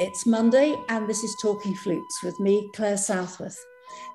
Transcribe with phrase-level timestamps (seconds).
[0.00, 3.62] it's Monday, and this is Talking Flutes with me, Clare Southworth.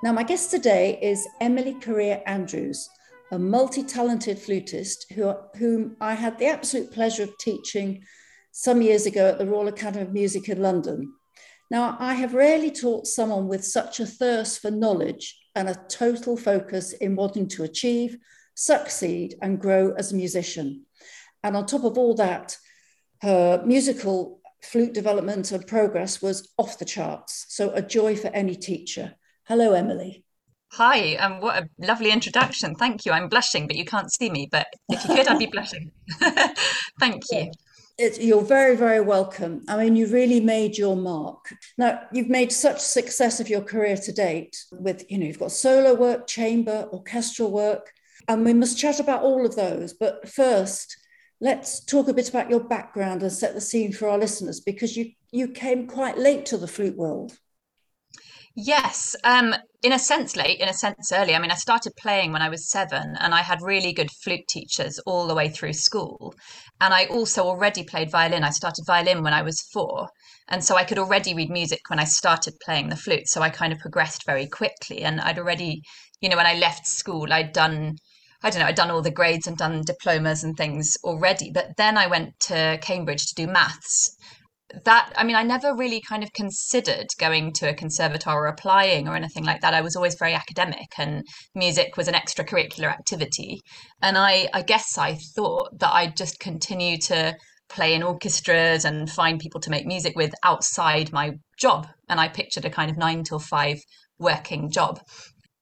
[0.01, 2.89] Now, my guest today is Emily Correa Andrews,
[3.31, 8.03] a multi talented flutist who, whom I had the absolute pleasure of teaching
[8.51, 11.13] some years ago at the Royal Academy of Music in London.
[11.69, 16.35] Now, I have rarely taught someone with such a thirst for knowledge and a total
[16.35, 18.17] focus in wanting to achieve,
[18.55, 20.87] succeed, and grow as a musician.
[21.43, 22.57] And on top of all that,
[23.21, 27.45] her musical flute development and progress was off the charts.
[27.49, 29.15] So, a joy for any teacher.
[29.47, 30.25] Hello, Emily.
[30.71, 32.75] Hi, um, what a lovely introduction.
[32.75, 33.13] Thank you.
[33.13, 34.49] I'm blushing, but you can't see me.
[34.51, 35.91] But if you could, I'd be blushing.
[36.99, 37.51] Thank you.
[37.97, 39.61] It's, you're very, very welcome.
[39.69, 41.53] I mean, you really made your mark.
[41.77, 45.53] Now, you've made such success of your career to date with, you know, you've got
[45.53, 47.93] solo work, chamber, orchestral work,
[48.27, 49.93] and we must chat about all of those.
[49.93, 50.97] But first,
[51.41, 54.95] let's talk a bit about your background and set the scene for our listeners because
[54.95, 57.37] you you came quite late to the flute world.
[58.57, 61.35] Yes, um, in a sense late, in a sense early.
[61.35, 64.47] I mean, I started playing when I was seven, and I had really good flute
[64.47, 66.33] teachers all the way through school.
[66.79, 68.45] And I also already played violin.
[68.45, 70.07] I started violin when I was four,
[70.47, 73.27] and so I could already read music when I started playing the flute.
[73.27, 75.81] So I kind of progressed very quickly, and I'd already,
[76.21, 77.97] you know, when I left school, I'd done
[78.45, 81.49] I don't know, I'd done all the grades and done diplomas and things already.
[81.51, 84.15] But then I went to Cambridge to do maths.
[84.83, 89.07] That, I mean, I never really kind of considered going to a conservatoire or applying
[89.07, 89.73] or anything like that.
[89.73, 91.23] I was always very academic and
[91.55, 93.61] music was an extracurricular activity.
[94.03, 97.35] And I, I guess I thought that I'd just continue to
[97.67, 101.87] play in orchestras and find people to make music with outside my job.
[102.09, 103.79] And I pictured a kind of nine till five
[104.19, 104.99] working job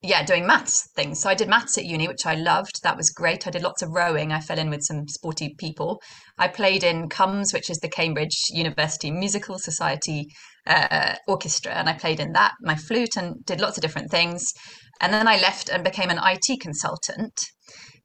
[0.03, 1.21] yeah, doing maths things.
[1.21, 2.83] So I did maths at uni, which I loved.
[2.83, 3.47] That was great.
[3.47, 4.33] I did lots of rowing.
[4.33, 6.01] I fell in with some sporty people.
[6.37, 10.27] I played in CUMS, which is the Cambridge University Musical Society
[10.67, 14.51] uh, Orchestra, and I played in that, my flute, and did lots of different things.
[14.99, 17.39] And then I left and became an IT consultant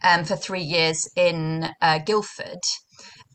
[0.05, 2.61] um, for three years in uh, Guildford.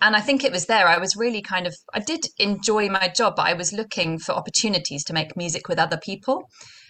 [0.02, 3.10] And I think it was there I was really kind of, I did enjoy my
[3.10, 6.44] job, but I was looking for opportunities to make music with other people.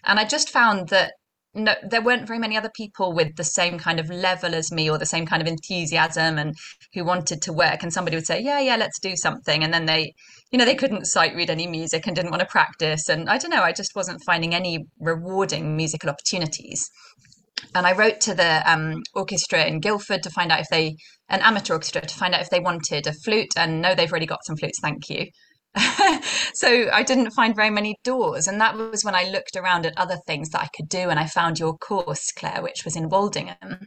[0.04, 1.14] And I just found that
[1.56, 4.90] no, there weren't very many other people with the same kind of level as me
[4.90, 6.56] or the same kind of enthusiasm and
[6.94, 7.84] who wanted to work.
[7.84, 9.64] And somebody would say, yeah, yeah, let's do something.
[9.64, 10.14] And then they,
[10.52, 13.08] you know, they couldn't sight read any music and didn't want to practice.
[13.08, 16.90] And I don't know, I just wasn't finding any rewarding musical opportunities.
[17.76, 20.98] And I wrote to the um, orchestra in Guildford to find out if they,
[21.30, 23.52] an amateur orchestra, to find out if they wanted a flute.
[23.56, 25.28] And no, they've already got some flutes, thank you.
[26.54, 28.48] so I didn't find very many doors.
[28.48, 31.10] And that was when I looked around at other things that I could do.
[31.10, 33.86] And I found your course, Clare, which was in Woldingham.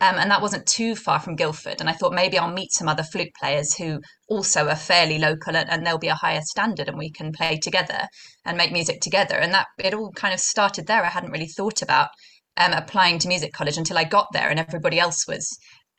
[0.00, 1.80] Um, and that wasn't too far from Guildford.
[1.80, 5.56] And I thought maybe I'll meet some other flute players who also are fairly local
[5.56, 8.08] and, and there'll be a higher standard and we can play together
[8.44, 9.36] and make music together.
[9.36, 11.04] And that it all kind of started there.
[11.04, 12.08] I hadn't really thought about
[12.56, 15.48] um, applying to music college until I got there and everybody else was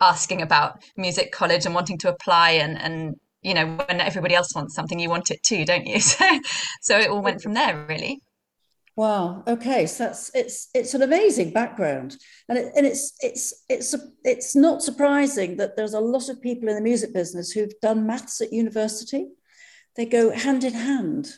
[0.01, 4.53] asking about music college and wanting to apply and, and you know when everybody else
[4.55, 5.99] wants something you want it too don't you?
[5.99, 6.39] So
[6.81, 8.21] so it all went from there really.
[8.95, 9.43] Wow.
[9.47, 9.87] Okay.
[9.87, 12.17] So that's it's it's an amazing background.
[12.47, 16.69] And it, and it's it's it's it's not surprising that there's a lot of people
[16.69, 19.29] in the music business who've done maths at university.
[19.95, 21.37] They go hand in hand.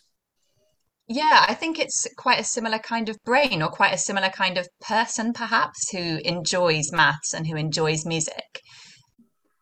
[1.08, 4.58] Yeah, I think it's quite a similar kind of brain or quite a similar kind
[4.58, 8.62] of person, perhaps, who enjoys maths and who enjoys music.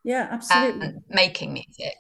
[0.06, 0.94] Yeah, absolutely.
[1.10, 1.95] making music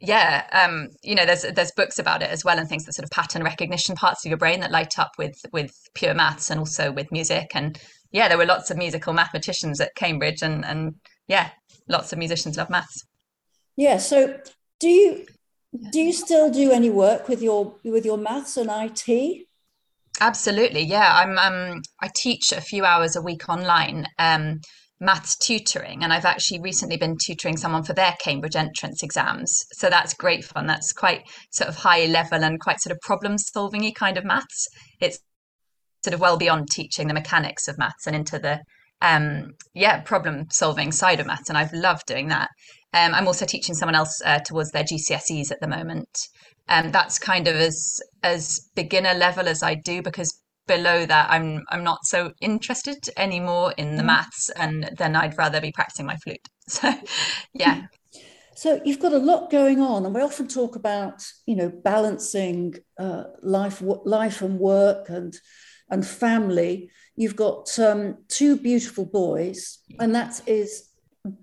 [0.00, 3.04] yeah um you know there's there's books about it as well and things that sort
[3.04, 6.60] of pattern recognition parts of your brain that light up with with pure maths and
[6.60, 7.50] also with music.
[7.54, 7.78] And
[8.12, 10.94] yeah there were lots of musical mathematicians at cambridge and and
[11.26, 11.50] yeah
[11.88, 13.04] lots of musicians love maths.
[13.76, 14.38] Yeah so
[14.78, 15.26] do you
[15.90, 19.46] do you still do any work with your with your maths and it
[20.20, 21.22] absolutely yeah.
[21.22, 24.60] I'm um i teach a few hours a week online um
[25.00, 29.64] maths tutoring and I've actually recently been tutoring someone for their Cambridge entrance exams.
[29.72, 30.66] So that's great fun.
[30.66, 34.66] That's quite sort of high level and quite sort of problem solving kind of maths.
[35.00, 35.18] It's
[36.02, 38.60] sort of well beyond teaching the mechanics of maths and into the
[39.00, 42.48] um yeah problem solving side of maths and I've loved doing that.
[42.92, 46.08] Um, I'm also teaching someone else uh, towards their GCSEs at the moment.
[46.68, 51.64] um, that's kind of as as beginner level as I do because below that I'm
[51.70, 54.12] I'm not so interested anymore in the mm.
[54.12, 56.46] maths and then I'd rather be practicing my flute.
[56.68, 56.92] So
[57.54, 57.86] yeah.
[58.54, 62.74] So you've got a lot going on, and we often talk about you know balancing
[62.98, 65.32] uh, life, life and work, and
[65.92, 66.90] and family.
[67.14, 70.90] You've got um, two beautiful boys, and that is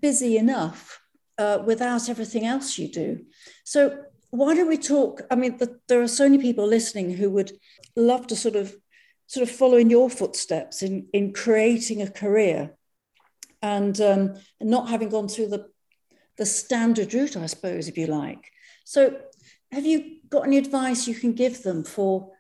[0.01, 1.00] busy enough
[1.38, 3.25] uh, without everything else you do.
[3.63, 3.98] So
[4.31, 5.21] why don't we talk?
[5.31, 7.54] I mean, the, there are so many people listening who would
[7.95, 8.75] love to sort of
[9.27, 12.75] sort of follow in your footsteps in in creating a career
[13.62, 15.68] and um, not having gone through the
[16.38, 18.51] the standard route, I suppose, if you like.
[18.83, 19.18] So,
[19.72, 22.31] have you got any advice you can give them for,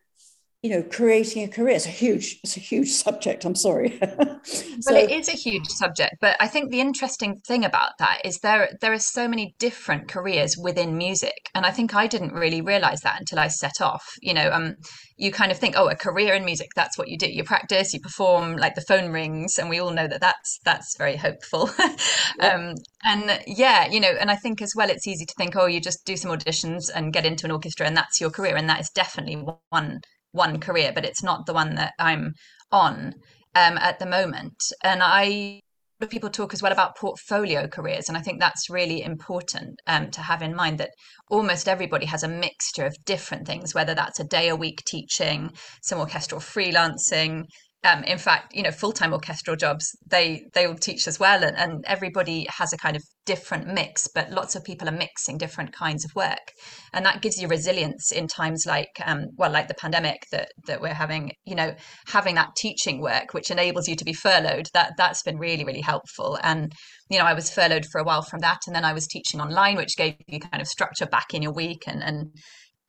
[0.65, 1.75] you know, creating a career?
[1.75, 3.45] It's a huge, it's a huge subject.
[3.45, 3.99] I'm sorry.
[4.43, 8.21] so, well, it is a huge subject, but I think the interesting thing about that
[8.25, 12.33] is there there are so many different careers within music, and I think I didn't
[12.33, 14.03] really realize that until I set off.
[14.23, 14.73] You know, um,
[15.17, 17.31] you kind of think, oh, a career in music, that's what you do.
[17.31, 20.97] You practice, you perform, like the phone rings, and we all know that that's that's
[20.97, 21.69] very hopeful.
[22.39, 22.73] um,
[23.03, 25.79] and yeah, you know, and I think as well, it's easy to think, oh, you
[25.79, 28.79] just do some auditions and get into an orchestra, and that's your career, and that
[28.79, 30.01] is definitely one
[30.35, 32.33] one career, but it's not the one that I'm
[32.71, 33.15] on
[33.55, 34.55] um, at the moment.
[34.83, 35.61] And I
[36.09, 40.21] people talk as well about portfolio careers and i think that's really important um, to
[40.21, 40.91] have in mind that
[41.31, 45.49] almost everybody has a mixture of different things whether that's a day a week teaching
[45.81, 47.45] some orchestral freelancing
[47.85, 51.55] um, in fact, you know, full-time orchestral jobs, they they all teach as well, and,
[51.55, 54.07] and everybody has a kind of different mix.
[54.07, 56.51] But lots of people are mixing different kinds of work,
[56.93, 60.81] and that gives you resilience in times like, um, well, like the pandemic that that
[60.81, 61.31] we're having.
[61.45, 61.75] You know,
[62.07, 65.81] having that teaching work, which enables you to be furloughed, that that's been really really
[65.81, 66.39] helpful.
[66.41, 66.73] And
[67.11, 69.39] you know, I was furloughed for a while from that, and then I was teaching
[69.39, 72.31] online, which gave you kind of structure back in your week and and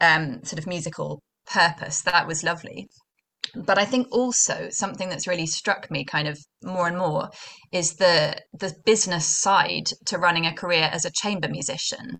[0.00, 2.00] um, sort of musical purpose.
[2.00, 2.88] That was lovely
[3.54, 7.30] but I think also something that's really struck me kind of more and more
[7.72, 12.18] is the the business side to running a career as a chamber musician.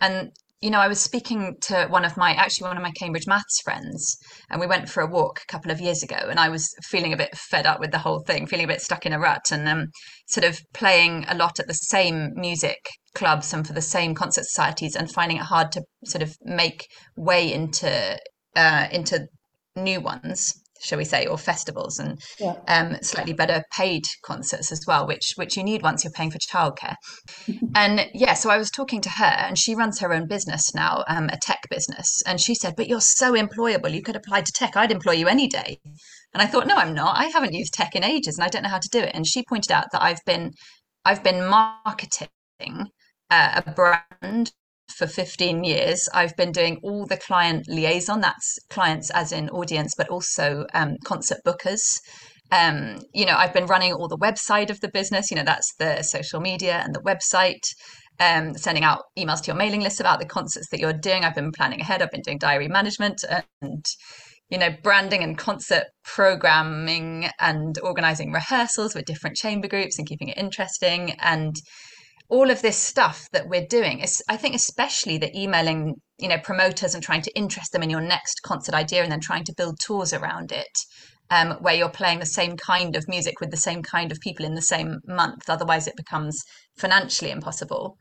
[0.00, 0.30] And
[0.64, 3.60] you know, I was speaking to one of my actually one of my Cambridge maths
[3.62, 4.16] friends,
[4.48, 7.12] and we went for a walk a couple of years ago, and I was feeling
[7.12, 9.52] a bit fed up with the whole thing, feeling a bit stuck in a rut,
[9.52, 9.88] and um,
[10.26, 12.78] sort of playing a lot at the same music
[13.14, 16.86] clubs and for the same concert societies, and finding it hard to sort of make
[17.14, 18.18] way into
[18.56, 19.26] uh, into
[19.76, 20.54] new ones
[20.84, 22.54] shall we say, or festivals and yeah.
[22.68, 26.38] um, slightly better paid concerts as well, which which you need once you're paying for
[26.38, 26.96] childcare.
[27.74, 31.04] and yeah, so I was talking to her, and she runs her own business now,
[31.08, 33.92] um, a tech business, and she said, "But you're so employable.
[33.92, 34.76] You could apply to tech.
[34.76, 35.78] I'd employ you any day."
[36.32, 37.16] And I thought, "No, I'm not.
[37.16, 39.26] I haven't used tech in ages, and I don't know how to do it." And
[39.26, 40.52] she pointed out that I've been
[41.04, 42.28] I've been marketing
[43.30, 44.52] uh, a brand
[44.88, 48.20] for 15 years, I've been doing all the client liaison.
[48.20, 52.00] That's clients as in audience, but also um, concert bookers.
[52.52, 55.30] Um, you know, I've been running all the website of the business.
[55.30, 57.62] You know, that's the social media and the website.
[58.20, 61.24] Um, sending out emails to your mailing list about the concerts that you're doing.
[61.24, 62.00] I've been planning ahead.
[62.00, 63.24] I've been doing diary management
[63.60, 63.84] and
[64.50, 70.28] you know branding and concert programming and organizing rehearsals with different chamber groups and keeping
[70.28, 71.56] it interesting and
[72.28, 76.38] all of this stuff that we're doing is i think especially the emailing you know
[76.38, 79.54] promoters and trying to interest them in your next concert idea and then trying to
[79.56, 80.78] build tours around it
[81.30, 84.44] um, where you're playing the same kind of music with the same kind of people
[84.44, 86.42] in the same month otherwise it becomes
[86.76, 87.96] financially impossible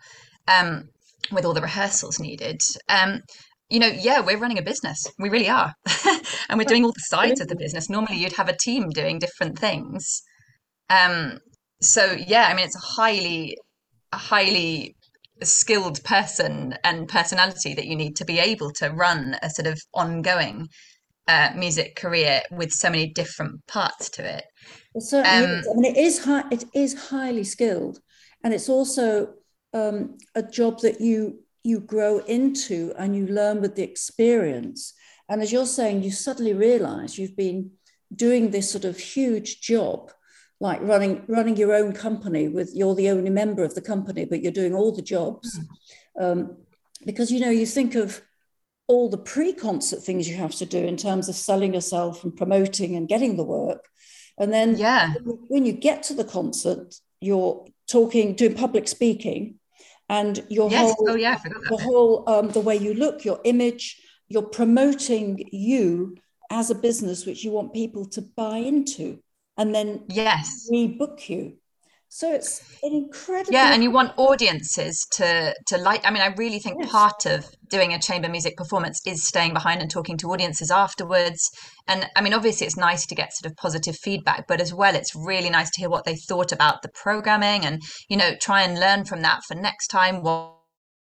[0.47, 0.83] um,
[1.31, 3.21] with all the rehearsals needed um,
[3.69, 5.05] you know yeah we're running a business.
[5.17, 5.73] We really are.
[6.49, 7.89] And we're doing all the sides of the business.
[7.89, 10.21] Normally you'd have a team doing different things.
[10.89, 11.39] Um,
[11.83, 13.57] so yeah i mean it's a highly
[14.17, 14.95] highly
[15.41, 19.79] skilled person and personality that you need to be able to run a sort of
[19.93, 20.67] ongoing
[21.27, 24.43] uh, music career with so many different parts to it.
[24.99, 27.99] So um, I mean, it is high, it is highly skilled,
[28.43, 29.33] and it's also
[29.73, 34.93] um, a job that you you grow into and you learn with the experience.
[35.29, 37.71] And as you're saying, you suddenly realise you've been
[38.13, 40.11] doing this sort of huge job
[40.63, 44.41] like running running your own company with you're the only member of the company but
[44.41, 45.59] you're doing all the jobs.
[46.17, 46.31] Mm.
[46.31, 46.57] um,
[47.05, 48.21] because you know you think of
[48.87, 52.95] all the pre-concert things you have to do in terms of selling yourself and promoting
[52.95, 53.87] and getting the work.
[54.37, 55.13] And then yeah.
[55.23, 59.59] when you get to the concert you're talking doing public speaking
[60.09, 60.93] and your yes.
[60.95, 61.39] whole oh yeah
[61.69, 66.15] the whole um, the way you look your image you're promoting you
[66.49, 69.19] as a business which you want people to buy into
[69.57, 71.57] and then yes rebook you
[72.15, 73.51] So it's an incredible.
[73.51, 76.05] Yeah, and you want audiences to to like.
[76.05, 76.91] I mean, I really think yes.
[76.91, 81.49] part of doing a chamber music performance is staying behind and talking to audiences afterwards.
[81.87, 84.93] And I mean, obviously, it's nice to get sort of positive feedback, but as well,
[84.93, 88.61] it's really nice to hear what they thought about the programming, and you know, try
[88.61, 90.21] and learn from that for next time.
[90.21, 90.53] What,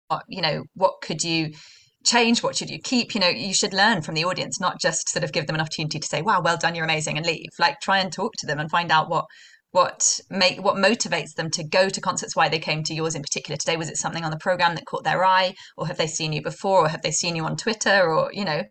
[0.08, 1.54] what you know, what could you
[2.04, 5.10] change what should you keep you know you should learn from the audience not just
[5.10, 7.50] sort of give them an opportunity to say wow well done you're amazing and leave.
[7.58, 9.26] Like try and talk to them and find out what
[9.72, 13.22] what make what motivates them to go to concerts why they came to yours in
[13.22, 13.56] particular.
[13.56, 16.32] Today was it something on the program that caught their eye or have they seen
[16.32, 18.62] you before or have they seen you on twitter or you know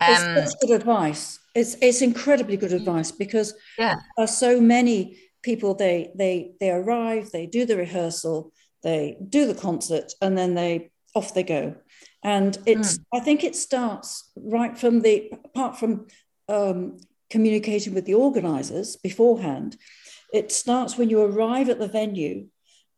[0.00, 1.38] um, it's, it's good advice.
[1.54, 3.94] It's it's incredibly good advice because yeah.
[4.16, 8.50] there are so many people they they they arrive they do the rehearsal
[8.82, 11.74] they do the concert and then they off they go
[12.24, 13.04] and it's mm.
[13.14, 16.06] i think it starts right from the apart from
[16.48, 16.98] um,
[17.30, 19.76] communicating with the organizers beforehand
[20.32, 22.46] it starts when you arrive at the venue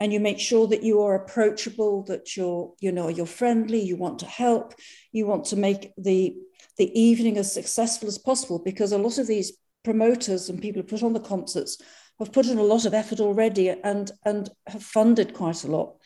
[0.01, 3.97] and you make sure that you are approachable, that you're, you know, you're friendly, you
[3.97, 4.75] want to help,
[5.13, 6.37] you want to make the
[6.77, 10.89] the evening as successful as possible because a lot of these promoters and people who
[10.89, 11.79] put on the concerts
[12.19, 15.97] have put in a lot of effort already and and have funded quite a lot.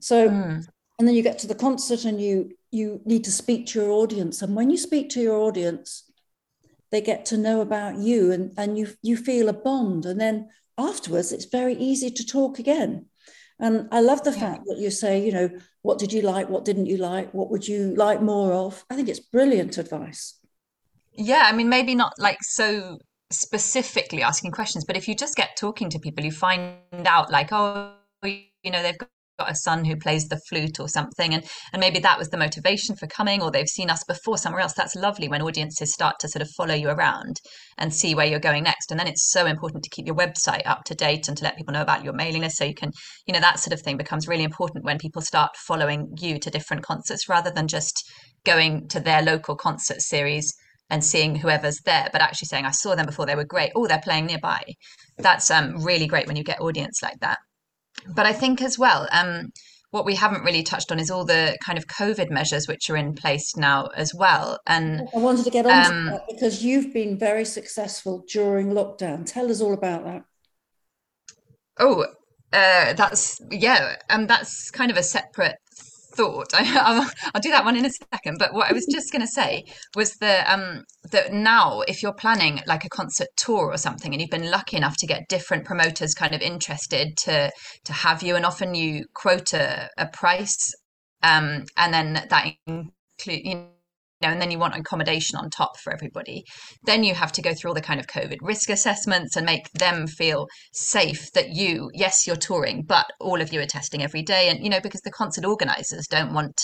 [0.00, 0.66] So mm.
[0.98, 3.90] and then you get to the concert and you you need to speak to your
[3.90, 4.42] audience.
[4.42, 6.10] And when you speak to your audience,
[6.90, 10.06] they get to know about you and, and you you feel a bond.
[10.06, 13.06] And then afterwards, it's very easy to talk again.
[13.60, 14.40] And I love the yeah.
[14.40, 15.50] fact that you say, you know,
[15.82, 16.48] what did you like?
[16.48, 17.32] What didn't you like?
[17.32, 18.84] What would you like more of?
[18.90, 20.34] I think it's brilliant advice.
[21.12, 22.98] Yeah, I mean, maybe not like so
[23.30, 26.76] specifically asking questions, but if you just get talking to people, you find
[27.06, 28.98] out like, oh, you know, they've
[29.38, 32.36] got a son who plays the flute or something and and maybe that was the
[32.36, 34.74] motivation for coming or they've seen us before somewhere else.
[34.74, 37.40] That's lovely when audiences start to sort of follow you around
[37.78, 38.90] and see where you're going next.
[38.90, 41.56] And then it's so important to keep your website up to date and to let
[41.56, 42.92] people know about your mailing list so you can
[43.26, 46.50] you know that sort of thing becomes really important when people start following you to
[46.50, 48.04] different concerts rather than just
[48.44, 50.54] going to their local concert series
[50.90, 53.26] and seeing whoever's there but actually saying i saw them before.
[53.26, 53.72] They were great.
[53.74, 54.62] Oh they're playing nearby.
[55.18, 57.38] That's um, really great when you get audience like that
[58.14, 59.52] but I think as well, um,
[59.90, 62.96] what we haven't really touched on is all the kind of COVID measures which are
[62.96, 64.58] in place now as well.
[64.66, 68.70] And I wanted to get on um, to that because you've been very successful during
[68.70, 69.24] lockdown.
[69.24, 70.24] Tell us all about that.
[71.78, 72.02] Oh,
[72.52, 75.56] uh, that's yeah, and um, that's kind of a separate
[76.16, 76.48] thought.
[76.54, 78.36] I, will I'll do that one in a second.
[78.38, 79.64] But what I was just going to say
[79.96, 84.20] was that um, that now, if you're planning like a concert tour or something, and
[84.20, 87.50] you've been lucky enough to get different promoters kind of interested to
[87.84, 90.72] to have you, and often you quote a, a price,
[91.22, 93.66] um, and then that include you
[94.22, 96.44] know, and then you want accommodation on top for everybody,
[96.84, 99.70] then you have to go through all the kind of COVID risk assessments and make
[99.72, 104.22] them feel safe that you, yes, you're touring, but all of you are testing every
[104.22, 104.48] day.
[104.48, 106.60] And, you know, because the concert organizers don't want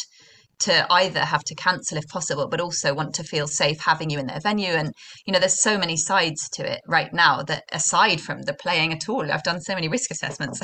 [0.61, 4.19] to either have to cancel if possible, but also want to feel safe having you
[4.19, 4.73] in their venue.
[4.73, 4.92] And,
[5.26, 8.92] you know, there's so many sides to it right now that aside from the playing
[8.92, 10.61] at all, I've done so many risk assessments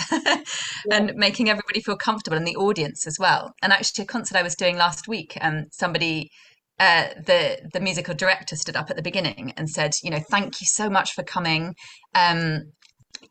[0.90, 3.52] and making everybody feel comfortable and the audience as well.
[3.62, 6.31] And actually, a concert I was doing last week, um, somebody
[6.78, 10.61] uh, the the musical director stood up at the beginning and said, you know, thank
[10.61, 11.75] you so much for coming.
[12.14, 12.73] Um,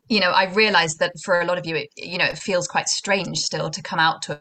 [0.08, 2.66] you know, I realised that for a lot of you, it, you know, it feels
[2.66, 4.40] quite strange still to come out to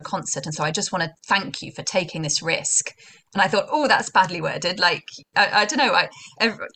[0.00, 2.92] a concert, and so I just want to thank you for taking this risk.
[3.34, 4.80] And I thought, oh, that's badly worded.
[4.80, 5.04] Like,
[5.36, 5.92] I, I don't know.
[5.92, 6.08] I,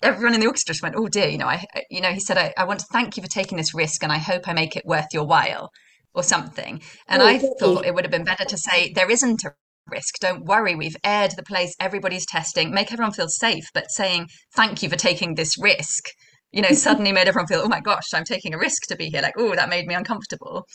[0.02, 1.28] everyone in the orchestra just went, oh dear.
[1.28, 3.56] You know, I, you know, he said, I, I want to thank you for taking
[3.56, 5.70] this risk, and I hope I make it worth your while
[6.14, 6.82] or something.
[7.08, 9.54] And oh, I thought it would have been better to say there isn't a
[9.86, 10.18] risk.
[10.20, 13.64] Don't worry, we've aired the place, everybody's testing, make everyone feel safe.
[13.74, 16.04] But saying thank you for taking this risk,
[16.52, 19.10] you know, suddenly made everyone feel, oh my gosh, I'm taking a risk to be
[19.10, 19.22] here.
[19.22, 20.66] Like, oh, that made me uncomfortable.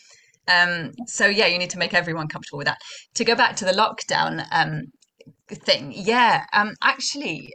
[0.47, 2.77] Um, so yeah, you need to make everyone comfortable with that.
[3.15, 4.83] To go back to the lockdown um,
[5.49, 7.53] thing, yeah, um, actually,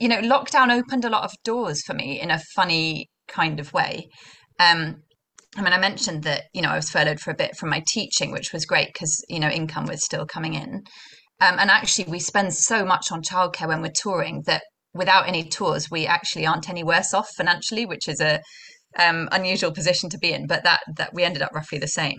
[0.00, 3.72] you know, lockdown opened a lot of doors for me in a funny kind of
[3.72, 4.08] way.
[4.58, 5.02] Um,
[5.56, 7.82] I mean, I mentioned that, you know, I was furloughed for a bit from my
[7.86, 10.82] teaching, which was great because, you know, income was still coming in.
[11.40, 14.62] Um, and actually, we spend so much on childcare when we're touring that
[14.94, 18.40] without any tours, we actually aren't any worse off financially, which is a
[18.98, 20.46] um, unusual position to be in.
[20.46, 22.18] But that that we ended up roughly the same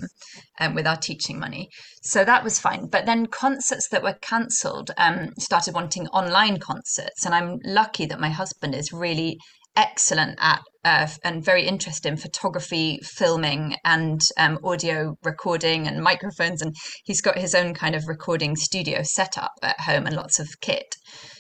[0.60, 1.70] um, with our teaching money,
[2.02, 2.88] so that was fine.
[2.88, 8.20] But then concerts that were cancelled um, started wanting online concerts, and I'm lucky that
[8.20, 9.38] my husband is really
[9.76, 16.62] excellent at uh, and very interested in photography, filming, and um, audio recording and microphones.
[16.62, 16.76] And
[17.06, 20.50] he's got his own kind of recording studio set up at home and lots of
[20.62, 20.96] kit.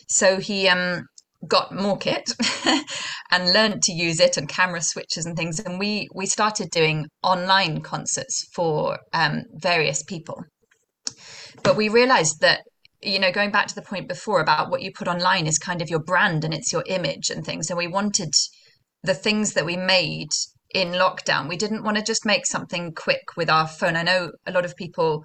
[0.07, 1.03] So he um,
[1.47, 2.31] got more kit
[3.31, 7.05] and learned to use it and camera switches and things and we we started doing
[7.21, 10.43] online concerts for um, various people
[11.63, 12.61] but we realized that
[13.05, 15.81] you know going back to the point before about what you put online is kind
[15.81, 17.69] of your brand and it's your image and things.
[17.69, 18.33] And we wanted
[19.03, 20.29] the things that we made
[20.73, 21.49] in lockdown.
[21.49, 23.95] We didn't want to just make something quick with our phone.
[23.95, 25.23] I know a lot of people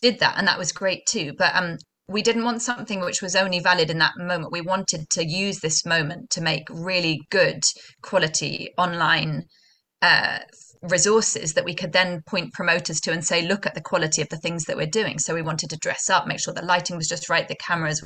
[0.00, 1.76] did that and that was great too but um
[2.10, 4.52] we didn't want something which was only valid in that moment.
[4.52, 7.62] We wanted to use this moment to make really good
[8.02, 9.44] quality online
[10.02, 10.40] uh,
[10.82, 14.28] resources that we could then point promoters to and say, look at the quality of
[14.28, 15.18] the things that we're doing.
[15.18, 18.02] So we wanted to dress up, make sure the lighting was just right, the cameras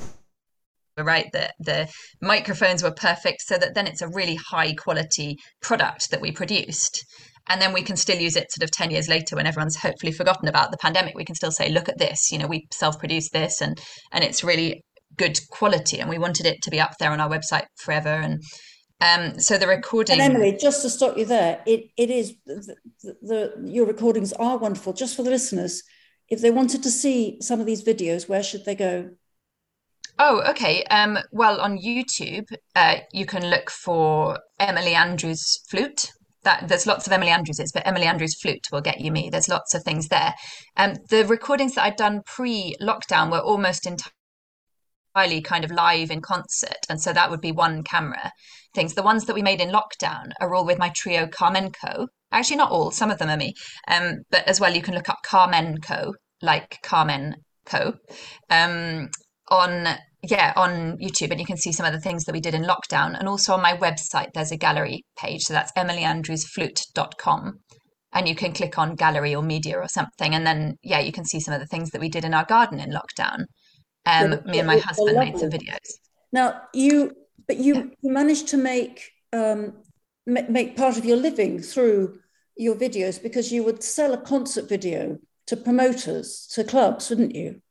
[0.97, 1.89] were right, the the
[2.21, 7.05] microphones were perfect, so that then it's a really high quality product that we produced
[7.47, 10.11] and then we can still use it sort of 10 years later when everyone's hopefully
[10.11, 13.31] forgotten about the pandemic we can still say look at this you know we self-produced
[13.33, 13.79] this and
[14.11, 14.83] and it's really
[15.17, 18.41] good quality and we wanted it to be up there on our website forever and
[19.01, 22.75] um, so the recording and emily just to stop you there it it is the,
[23.03, 25.83] the, the your recordings are wonderful just for the listeners
[26.29, 29.09] if they wanted to see some of these videos where should they go
[30.17, 30.83] Oh, okay.
[30.85, 36.09] Um, well, on YouTube, uh, you can look for Emily Andrews flute,
[36.45, 39.29] that there's lots of Emily Andrews's, but Emily Andrews flute will get you me.
[39.29, 40.33] There's lots of things there.
[40.77, 44.13] Um, the recordings that I'd done pre-lockdown were almost entirely
[45.41, 48.31] kind of live in concert, and so that would be one camera
[48.75, 48.93] things.
[48.93, 52.07] The ones that we made in lockdown are all with my trio Carmenco.
[52.31, 52.91] Actually, not all.
[52.91, 53.53] Some of them are me.
[53.87, 57.93] Um, but as well, you can look up Carmenco, like Carmen Co.
[58.49, 59.09] Um,
[59.49, 59.87] on
[60.29, 62.63] yeah, on YouTube, and you can see some of the things that we did in
[62.63, 63.17] lockdown.
[63.17, 65.43] And also on my website, there's a gallery page.
[65.43, 67.59] So that's emilyandrewsflute.com.
[68.13, 70.33] And you can click on gallery or media or something.
[70.33, 72.45] And then, yeah, you can see some of the things that we did in our
[72.45, 73.45] garden in lockdown.
[74.05, 75.99] Um, me and my husband made some videos.
[76.31, 77.11] Now, you,
[77.47, 77.83] but you, yeah.
[78.01, 79.73] you managed to make, um,
[80.25, 82.19] make part of your living through
[82.57, 87.61] your videos because you would sell a concert video to promoters, to clubs, wouldn't you?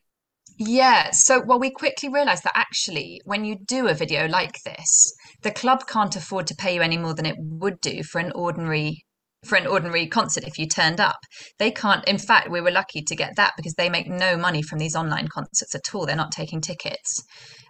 [0.57, 1.11] Yeah.
[1.11, 5.51] So, well, we quickly realized that actually, when you do a video like this, the
[5.51, 9.05] club can't afford to pay you any more than it would do for an ordinary
[9.45, 11.19] for an ordinary concert if you turned up.
[11.59, 12.07] They can't.
[12.07, 14.97] In fact, we were lucky to get that because they make no money from these
[14.97, 16.07] online concerts at all.
[16.07, 17.23] They're not taking tickets.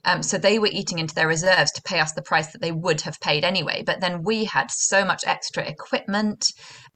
[0.04, 2.72] Um, so they were eating into their reserves to pay us the price that they
[2.72, 3.82] would have paid anyway.
[3.84, 6.46] But then we had so much extra equipment,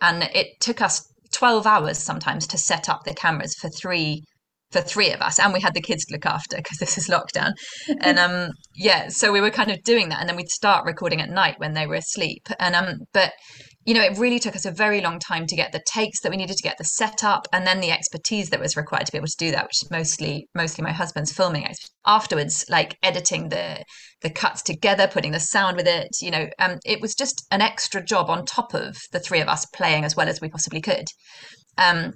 [0.01, 4.23] and it took us 12 hours sometimes to set up the cameras for three
[4.71, 7.09] for three of us and we had the kids to look after because this is
[7.09, 7.53] lockdown
[8.03, 11.21] and um yeah so we were kind of doing that and then we'd start recording
[11.21, 13.33] at night when they were asleep and um but
[13.89, 16.31] you know it really took us a very long time to get the takes that
[16.31, 19.17] we needed to get the setup and then the expertise that was required to be
[19.17, 21.67] able to do that which is mostly mostly my husband's filming
[22.07, 23.83] afterwards like editing the
[24.21, 27.63] the cuts together putting the sound with it you know um it was just an
[27.63, 30.83] extra job on top of the three of us playing as well as we possibly
[30.83, 31.07] could.
[31.79, 32.13] Um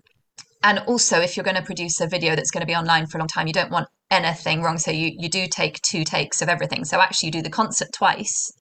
[0.62, 3.18] and also if you're going to produce a video that's going to be online for
[3.18, 6.42] a long time you don't want anything wrong so you you do take two takes
[6.42, 6.84] of everything.
[6.84, 8.52] So actually you do the concert twice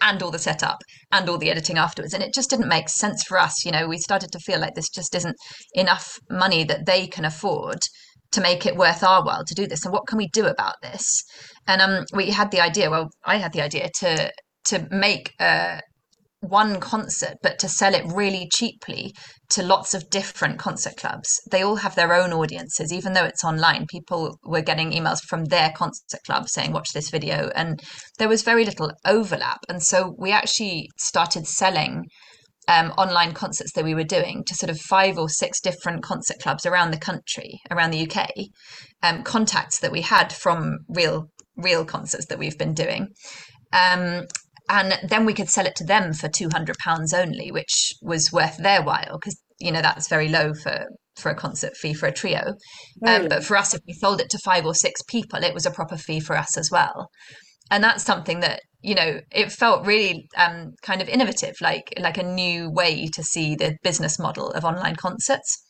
[0.00, 0.78] and all the setup
[1.12, 2.14] and all the editing afterwards.
[2.14, 4.74] And it just didn't make sense for us you know we started to feel like
[4.74, 5.36] this just isn't
[5.74, 7.80] enough money that they can afford
[8.32, 9.84] to make it worth our while to do this.
[9.84, 11.24] And what can we do about this?
[11.66, 14.32] And um we had the idea well i had the idea to
[14.66, 15.80] to make a
[16.40, 19.14] one concert, but to sell it really cheaply
[19.50, 21.40] to lots of different concert clubs.
[21.50, 23.86] They all have their own audiences, even though it's online.
[23.86, 27.50] People were getting emails from their concert club saying, Watch this video.
[27.54, 27.80] And
[28.18, 29.58] there was very little overlap.
[29.68, 32.06] And so we actually started selling
[32.68, 36.38] um, online concerts that we were doing to sort of five or six different concert
[36.40, 38.30] clubs around the country, around the UK,
[39.02, 43.08] um, contacts that we had from real real concerts that we've been doing.
[43.72, 44.26] Um,
[44.70, 48.56] and then we could sell it to them for 200 pounds only which was worth
[48.58, 52.12] their while because you know that's very low for for a concert fee for a
[52.12, 52.54] trio.
[53.06, 55.66] Um, but for us if we sold it to five or six people it was
[55.66, 57.08] a proper fee for us as well.
[57.70, 62.16] And that's something that you know it felt really um, kind of innovative like like
[62.16, 65.64] a new way to see the business model of online concerts.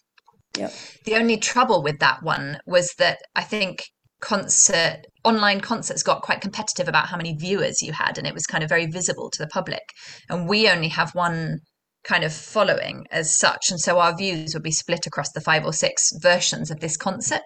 [0.58, 0.72] Yep.
[1.06, 3.84] The only trouble with that one was that I think
[4.20, 8.46] concert online concerts got quite competitive about how many viewers you had and it was
[8.46, 9.82] kind of very visible to the public.
[10.28, 11.58] And we only have one
[12.04, 15.66] kind of following as such and so our views would be split across the five
[15.66, 17.44] or six versions of this concert.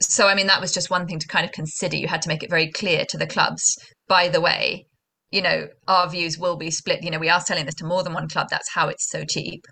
[0.00, 1.96] So i mean that was just one thing to kind of consider.
[1.96, 3.76] You had to make it very clear to the clubs
[4.08, 4.86] by the way
[5.32, 7.02] you know our views will be split.
[7.02, 8.46] You know we are selling this to more than one club.
[8.50, 9.64] That's how it's so cheap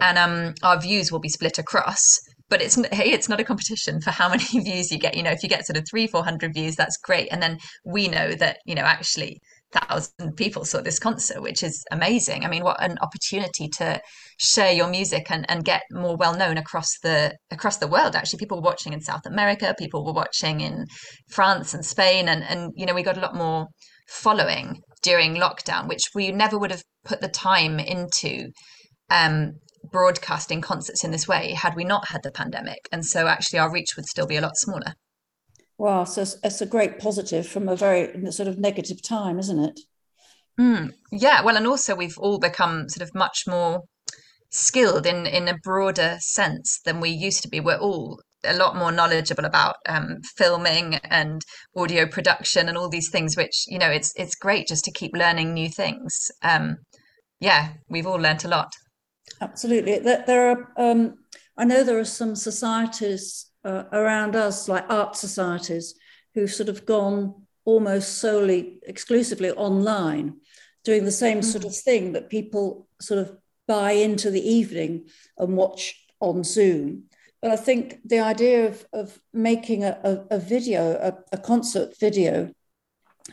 [0.00, 4.00] and um our views will be split across but it's hey it's not a competition
[4.00, 6.24] for how many views you get you know if you get sort of three four
[6.24, 9.40] hundred views that's great and then we know that you know actually
[9.72, 12.44] thousand people saw this concert, which is amazing.
[12.44, 14.00] I mean, what an opportunity to
[14.38, 18.16] share your music and, and get more well known across the across the world.
[18.16, 20.86] Actually, people were watching in South America, people were watching in
[21.30, 23.66] France and Spain, and and you know we got a lot more
[24.08, 28.48] following during lockdown, which we never would have put the time into
[29.10, 29.52] um,
[29.90, 32.88] broadcasting concerts in this way had we not had the pandemic.
[32.92, 34.94] And so actually our reach would still be a lot smaller.
[35.78, 39.80] Wow, so it's a great positive from a very sort of negative time, isn't it?
[40.58, 43.82] Mm, yeah, well, and also we've all become sort of much more
[44.50, 47.60] skilled in in a broader sense than we used to be.
[47.60, 51.42] We're all a lot more knowledgeable about um, filming and
[51.76, 55.12] audio production and all these things, which you know, it's it's great just to keep
[55.14, 56.12] learning new things.
[56.42, 56.78] Um,
[57.40, 58.72] yeah, we've all learnt a lot.
[59.40, 60.72] Absolutely, there, there are.
[60.76, 61.18] Um,
[61.56, 65.94] I know there are some societies uh, around us, like art societies,
[66.34, 70.36] who've sort of gone almost solely, exclusively online,
[70.84, 75.56] doing the same sort of thing that people sort of buy into the evening and
[75.56, 77.04] watch on Zoom.
[77.42, 81.98] But I think the idea of, of making a, a, a video, a, a, concert
[82.00, 82.50] video,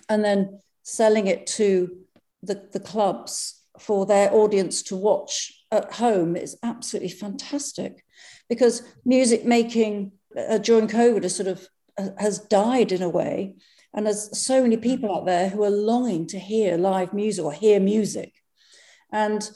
[0.10, 1.98] and then selling it to
[2.44, 8.04] the, the clubs for their audience to watch at home is absolutely fantastic
[8.50, 13.56] because music making uh, during COVID has sort of uh, has died in a way.
[13.94, 17.54] And there's so many people out there who are longing to hear live music or
[17.54, 18.34] hear music.
[19.12, 19.50] And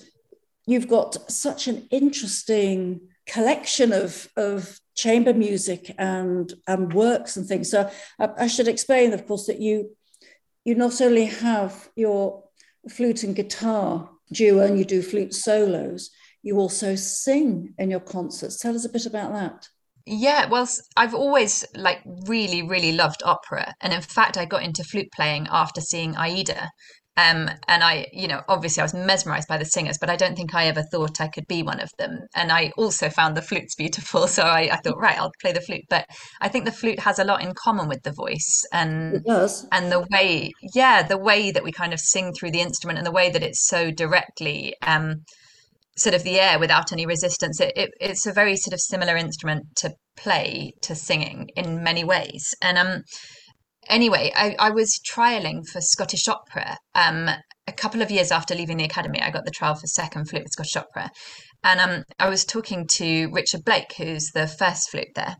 [0.65, 7.69] you've got such an interesting collection of, of chamber music and, and works and things.
[7.69, 9.91] So I, I should explain, of course, that you
[10.65, 12.43] you not only have your
[12.87, 16.09] flute and guitar duo and you do flute solos,
[16.41, 18.59] you also sing in your concerts.
[18.59, 19.67] Tell us a bit about that.
[20.05, 24.83] Yeah, well, I've always like really, really loved opera, and in fact, I got into
[24.83, 26.71] flute playing after seeing Aida.
[27.19, 30.37] Um, and I, you know, obviously I was mesmerized by the singers, but I don't
[30.37, 32.27] think I ever thought I could be one of them.
[32.33, 35.59] And I also found the flutes beautiful, so I, I thought, right, I'll play the
[35.59, 35.83] flute.
[35.89, 36.05] But
[36.39, 39.21] I think the flute has a lot in common with the voice, and
[39.73, 43.05] and the way, yeah, the way that we kind of sing through the instrument, and
[43.05, 44.75] the way that it's so directly.
[44.81, 45.25] Um,
[45.97, 47.59] sort of the air without any resistance.
[47.59, 52.05] It, it, it's a very sort of similar instrument to play to singing in many
[52.05, 52.55] ways.
[52.61, 53.03] And um,
[53.89, 56.77] anyway, I, I was trialing for Scottish opera.
[56.95, 57.29] Um,
[57.67, 60.43] a couple of years after leaving the academy, I got the trial for second flute
[60.43, 61.09] with Scottish opera,
[61.63, 65.35] and um, I was talking to Richard Blake, who's the first flute there,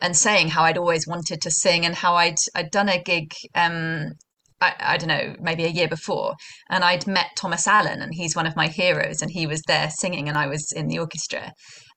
[0.00, 3.32] and saying how I'd always wanted to sing and how I'd I'd done a gig
[3.54, 4.12] um,
[4.60, 6.34] I, I, don't know, maybe a year before,
[6.70, 9.90] and I'd met Thomas Allen, and he's one of my heroes, and he was there
[9.90, 11.52] singing, and I was in the orchestra.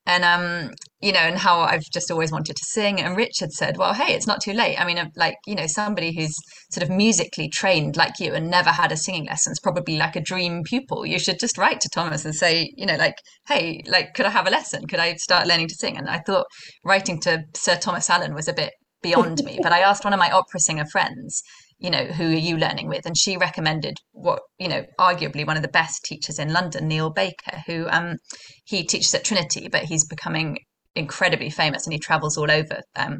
[0.08, 3.02] And um, you know, and how I've just always wanted to sing.
[3.02, 4.80] And Richard said, "Well, hey, it's not too late.
[4.80, 6.36] I mean, uh, like you know, somebody who's
[6.70, 10.16] sort of musically trained like you and never had a singing lesson is probably like
[10.16, 11.06] a dream pupil.
[11.06, 13.16] You should just write to Thomas and say, you know, like,
[13.48, 14.86] hey, like, could I have a lesson?
[14.88, 16.46] Could I start learning to sing?" And I thought
[16.84, 19.60] writing to Sir Thomas Allen was a bit beyond me.
[19.62, 21.42] But I asked one of my opera singer friends,
[21.80, 23.06] you know, who are you learning with?
[23.06, 27.10] And she recommended what, you know, arguably one of the best teachers in London, Neil
[27.10, 28.18] Baker, who um,
[28.66, 30.58] he teaches at Trinity, but he's becoming
[30.96, 33.20] incredibly famous and he travels all over um,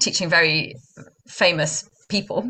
[0.00, 0.74] teaching very
[1.28, 2.48] famous people.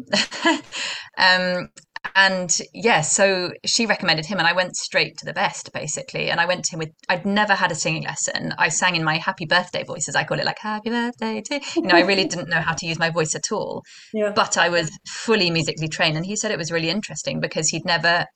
[1.19, 1.69] um,
[2.15, 6.31] and yeah, so she recommended him, and I went straight to the best basically.
[6.31, 8.55] And I went to him with I'd never had a singing lesson.
[8.59, 11.61] I sang in my happy birthday voice, as I call it, like happy birthday to
[11.77, 11.95] you know.
[11.95, 13.83] I really didn't know how to use my voice at all,
[14.15, 14.33] yeah.
[14.35, 16.17] but I was fully musically trained.
[16.17, 18.27] And he said it was really interesting because he'd never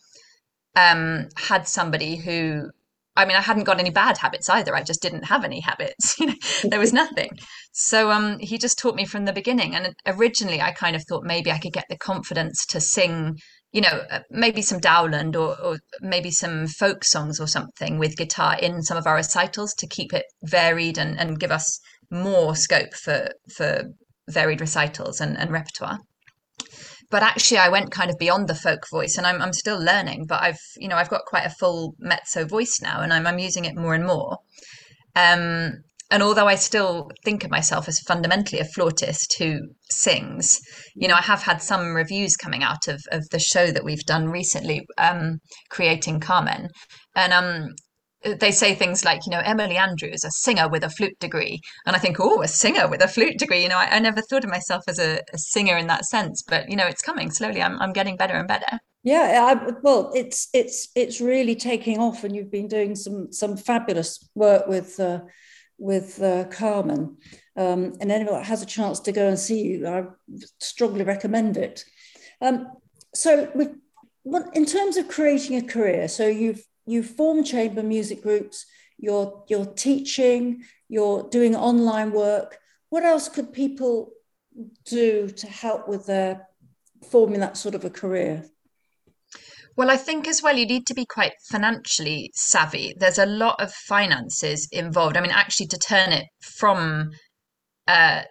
[0.77, 2.71] um, had somebody who
[3.17, 4.75] I mean, I hadn't got any bad habits either.
[4.75, 6.17] I just didn't have any habits.
[6.25, 6.35] You know,
[6.65, 7.31] there was nothing.
[7.73, 9.75] So um, he just taught me from the beginning.
[9.75, 13.39] And originally, I kind of thought maybe I could get the confidence to sing,
[13.75, 18.17] you know, uh, maybe some Dowland or, or maybe some folk songs or something with
[18.17, 22.55] guitar in some of our recitals to keep it varied and, and give us more
[22.55, 23.83] scope for for
[24.29, 25.99] varied recitals and, and repertoire
[27.11, 30.27] but actually I went kind of beyond the folk voice and I'm, I'm still learning,
[30.27, 33.39] but I've, you know, I've got quite a full mezzo voice now and I'm, I'm
[33.39, 34.39] using it more and more.
[35.15, 35.85] Um,
[36.15, 39.59] and although I still think of myself as fundamentally a flautist who
[39.91, 40.61] sings,
[40.95, 44.05] you know, I have had some reviews coming out of, of the show that we've
[44.05, 46.69] done recently, um, creating Carmen.
[47.17, 47.71] And um,
[48.23, 51.59] they say things like, you know, Emily Andrews, a singer with a flute degree.
[51.85, 53.65] And I think, oh, a singer with a flute degree.
[53.65, 56.45] You know, I, I never thought of myself as a, a, singer in that sense,
[56.47, 57.61] but you know, it's coming slowly.
[57.61, 58.79] I'm, I'm getting better and better.
[59.03, 63.57] Yeah, I, well, it's it's it's really taking off, and you've been doing some some
[63.57, 65.21] fabulous work with uh,
[65.85, 67.19] with uh, Carmen.
[67.57, 70.05] Um, and anyone that has a chance to go and see you, I
[70.59, 71.85] strongly recommend it.
[72.41, 72.69] Um,
[73.15, 73.53] so
[74.55, 78.65] in terms of creating a career, so you've you've formed chamber music groups,
[78.97, 82.59] you're you're teaching, you're doing online work.
[82.89, 84.13] What else could people
[84.87, 86.49] do to help with their
[87.11, 88.47] forming that sort of a career?
[89.77, 92.95] Well, I think as well, you need to be quite financially savvy.
[92.97, 95.17] There's a lot of finances involved.
[95.17, 97.11] I mean, actually, to turn it from,
[97.89, 98.23] uh,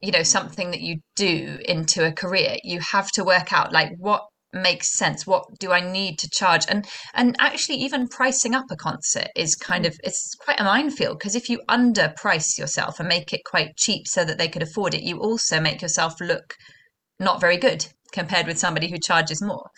[0.00, 3.92] you know, something that you do into a career, you have to work out like
[3.98, 8.64] what makes sense what do i need to charge and and actually even pricing up
[8.70, 13.08] a concert is kind of it's quite a minefield because if you underprice yourself and
[13.08, 16.54] make it quite cheap so that they could afford it you also make yourself look
[17.20, 19.68] not very good compared with somebody who charges more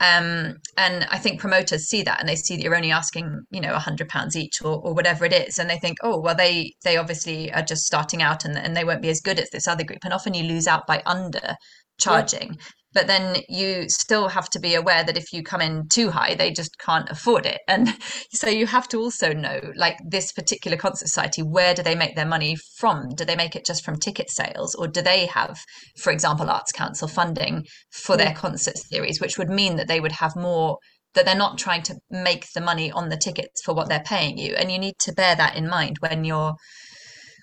[0.00, 3.60] um, and I think promoters see that and they see that you're only asking, you
[3.60, 5.58] know, a hundred pounds each or, or whatever it is.
[5.58, 8.84] And they think, oh, well, they, they obviously are just starting out and, and they
[8.84, 10.00] won't be as good as this other group.
[10.02, 11.54] And often you lose out by under
[11.98, 12.58] charging
[12.92, 16.34] but then you still have to be aware that if you come in too high
[16.34, 17.60] they just can't afford it.
[17.68, 17.88] And
[18.32, 22.16] so you have to also know like this particular concert society where do they make
[22.16, 23.10] their money from?
[23.14, 25.58] Do they make it just from ticket sales or do they have
[26.02, 28.24] for example arts council funding for yeah.
[28.24, 30.78] their concert series which would mean that they would have more
[31.14, 34.38] that they're not trying to make the money on the tickets for what they're paying
[34.38, 34.54] you?
[34.54, 36.54] And you need to bear that in mind when you're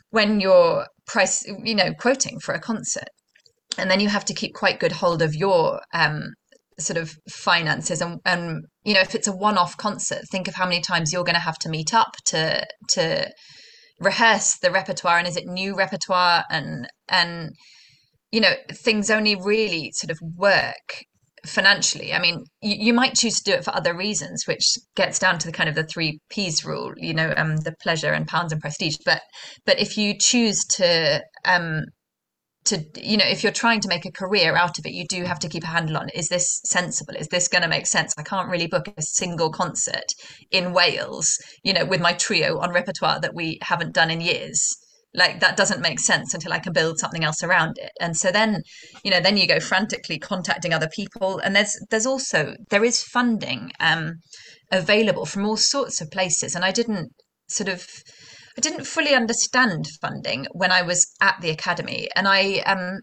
[0.09, 3.09] when you're price you know quoting for a concert
[3.77, 6.33] and then you have to keep quite good hold of your um,
[6.79, 10.65] sort of finances and, and you know if it's a one-off concert think of how
[10.65, 13.27] many times you're going to have to meet up to to
[13.99, 16.43] rehearse the repertoire and is it new repertoire?
[16.49, 17.51] And and
[18.31, 21.03] you know things only really sort of work
[21.45, 22.13] financially.
[22.13, 25.39] I mean you, you might choose to do it for other reasons which gets down
[25.39, 28.51] to the kind of the three p's rule you know um the pleasure and pounds
[28.51, 28.97] and prestige.
[29.05, 29.21] But
[29.65, 31.83] but if you choose to um
[32.67, 35.23] to you know if you're trying to make a career out of it you do
[35.23, 37.15] have to keep a handle on is this sensible?
[37.15, 38.13] Is this going to make sense?
[38.17, 40.13] I can't really book a single concert
[40.51, 44.75] in wales you know with my trio on repertoire that we haven't done in years.
[45.13, 47.91] Like that doesn't make sense until i can build something else around it.
[47.99, 48.61] And so then
[49.03, 51.39] you know then you go frantically contacting other people.
[51.39, 54.15] And there's there's also there is funding um
[54.71, 56.55] available from all sorts of places.
[56.55, 57.11] And i didn't
[57.47, 57.87] sort of
[58.57, 63.01] I didn't fully understand funding when I was at the academy, and I um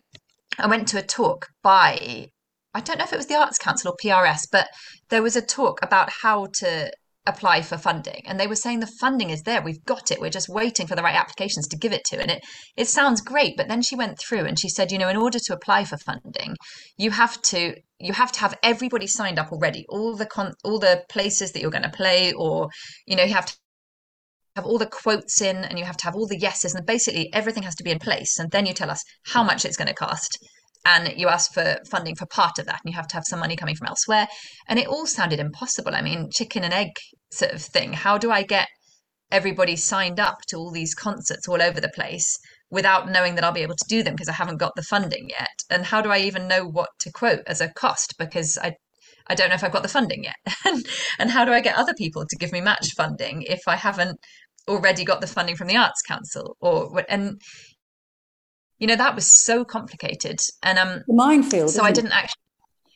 [0.58, 2.28] I went to a talk by
[2.74, 4.68] I don't know if it was the Arts Council or PRS, but
[5.10, 6.90] there was a talk about how to
[7.26, 10.28] apply for funding and they were saying the funding is there we've got it we're
[10.28, 12.44] just waiting for the right applications to give it to and it
[12.76, 15.38] it sounds great but then she went through and she said you know in order
[15.38, 16.54] to apply for funding
[16.98, 20.78] you have to you have to have everybody signed up already all the con all
[20.78, 22.68] the places that you're going to play or
[23.06, 23.56] you know you have to
[24.56, 27.32] have all the quotes in and you have to have all the yeses and basically
[27.32, 29.88] everything has to be in place and then you tell us how much it's going
[29.88, 30.38] to cost
[30.84, 33.40] and you ask for funding for part of that and you have to have some
[33.40, 34.28] money coming from elsewhere.
[34.68, 35.94] And it all sounded impossible.
[35.94, 36.90] I mean chicken and egg
[37.30, 37.94] sort of thing.
[37.94, 38.68] How do i get
[39.30, 42.38] everybody signed up to all these concerts all over the place
[42.70, 45.28] without knowing that i'll be able to do them because i haven't got the funding
[45.30, 45.56] yet?
[45.70, 48.14] And how do i even know what to quote as a cost?
[48.18, 48.74] Because i
[49.26, 50.36] I don't know if I've got the funding yet.
[51.18, 54.20] and, how do I get other people to give me match funding if I haven't
[54.68, 57.40] already got the funding from the Arts Council or and
[58.79, 62.40] you know that was so complicated and um the minefield so I didn't actually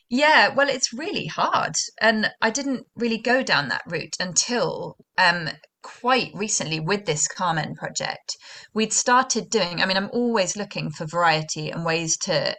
[0.09, 5.49] yeah well it's really hard and I didn't really go down that route until um
[5.81, 8.35] quite recently with this Carmen project.
[8.73, 12.55] We'd started doing I mean I'm always looking for variety and ways to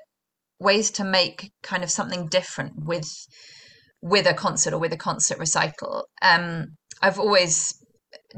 [0.59, 3.11] ways to make kind of something different with
[4.03, 6.07] with a concert or with a concert recital.
[6.23, 7.75] Um I've always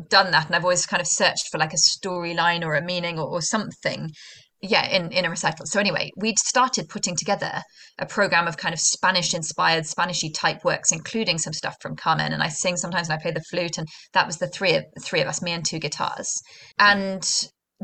[0.09, 3.19] done that and I've always kind of searched for like a storyline or a meaning
[3.19, 4.11] or, or something
[4.61, 5.67] yeah in in a recital.
[5.67, 7.63] So anyway we'd started putting together
[7.99, 12.33] a program of kind of spanish inspired spanishy type works including some stuff from carmen
[12.33, 14.85] and i sing sometimes and i play the flute and that was the three of
[15.03, 16.41] three of us me and two guitars.
[16.79, 17.29] And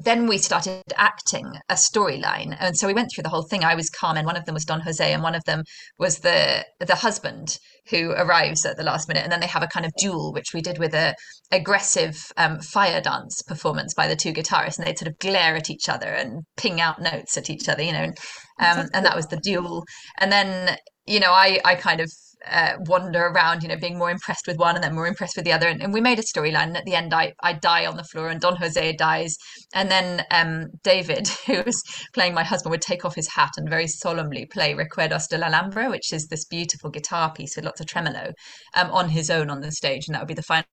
[0.02, 2.56] then we started acting a storyline.
[2.58, 3.64] And so we went through the whole thing.
[3.64, 4.26] I was carmen.
[4.26, 5.64] One of them was don jose and one of them
[5.98, 7.58] was the the husband
[7.90, 9.22] who arrives at the last minute.
[9.22, 11.14] And then they have a kind of duel which we did with a
[11.50, 14.78] aggressive um, fire dance performance by the two guitarists.
[14.78, 17.82] And they'd sort of glare at each other and ping out notes at each other
[17.82, 18.12] you know
[18.60, 19.84] um, and that was the duel.
[20.18, 22.12] And then you know i i kind of
[22.46, 25.44] uh, wander around, you know, being more impressed with one and then more impressed with
[25.44, 25.68] the other.
[25.68, 26.76] And, and we made a storyline.
[26.76, 29.36] At the end, I, I die on the floor and Don Jose dies.
[29.74, 31.82] And then um, David, who was
[32.14, 35.46] playing my husband, would take off his hat and very solemnly play Recuerdos de la
[35.46, 38.32] Alhambra, which is this beautiful guitar piece with lots of tremolo
[38.74, 40.06] um, on his own on the stage.
[40.06, 40.64] And that would be the final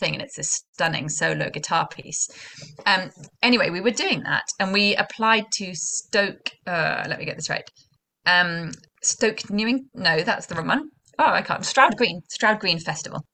[0.00, 2.28] thing and it's this stunning solo guitar piece
[2.86, 3.10] um
[3.42, 7.50] anyway we were doing that and we applied to stoke uh let me get this
[7.50, 7.70] right
[8.26, 8.72] um
[9.04, 9.88] Stoke Newing.
[9.94, 10.90] No, that's the wrong one.
[11.18, 11.64] Oh, I can't.
[11.64, 13.24] Stroud Green, Stroud Green Festival,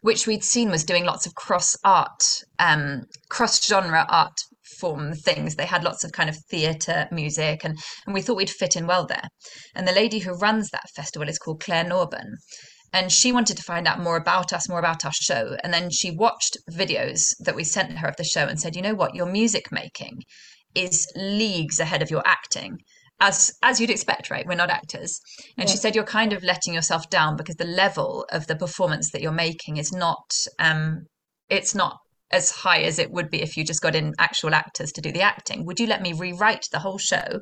[0.00, 2.22] which we'd seen was doing lots of cross art,
[2.58, 4.38] um, cross genre art
[4.78, 5.56] form things.
[5.56, 8.86] They had lots of kind of theatre music, and and we thought we'd fit in
[8.86, 9.28] well there.
[9.74, 12.36] And the lady who runs that festival is called Clare Norburn,
[12.92, 15.56] and she wanted to find out more about us, more about our show.
[15.62, 18.82] And then she watched videos that we sent her of the show and said, you
[18.82, 20.22] know what, your music making
[20.74, 22.78] is leagues ahead of your acting
[23.20, 25.20] as as you'd expect right we're not actors
[25.56, 25.72] and yeah.
[25.72, 29.20] she said you're kind of letting yourself down because the level of the performance that
[29.20, 31.00] you're making is not um
[31.48, 31.98] it's not
[32.32, 35.12] as high as it would be if you just got in actual actors to do
[35.12, 37.40] the acting would you let me rewrite the whole show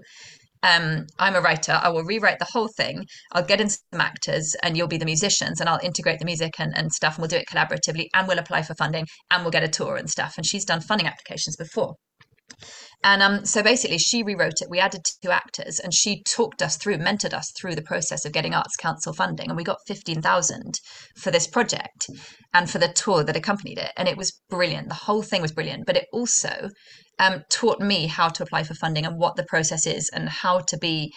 [0.63, 1.79] um, I'm a writer.
[1.81, 3.07] I will rewrite the whole thing.
[3.33, 6.55] I'll get in some actors and you'll be the musicians and I'll integrate the music
[6.59, 9.53] and, and stuff and we'll do it collaboratively and we'll apply for funding and we'll
[9.53, 10.35] get a tour and stuff.
[10.37, 11.95] And she's done funding applications before.
[13.05, 14.69] And um, so basically, she rewrote it.
[14.69, 18.33] We added two actors, and she talked us through, mentored us through the process of
[18.33, 19.49] getting Arts Council funding.
[19.49, 20.75] And we got fifteen thousand
[21.17, 22.11] for this project,
[22.53, 23.93] and for the tour that accompanied it.
[23.97, 24.89] And it was brilliant.
[24.89, 25.87] The whole thing was brilliant.
[25.87, 26.71] But it also
[27.21, 30.59] um, taught me how to apply for funding and what the process is, and how
[30.61, 31.13] to be,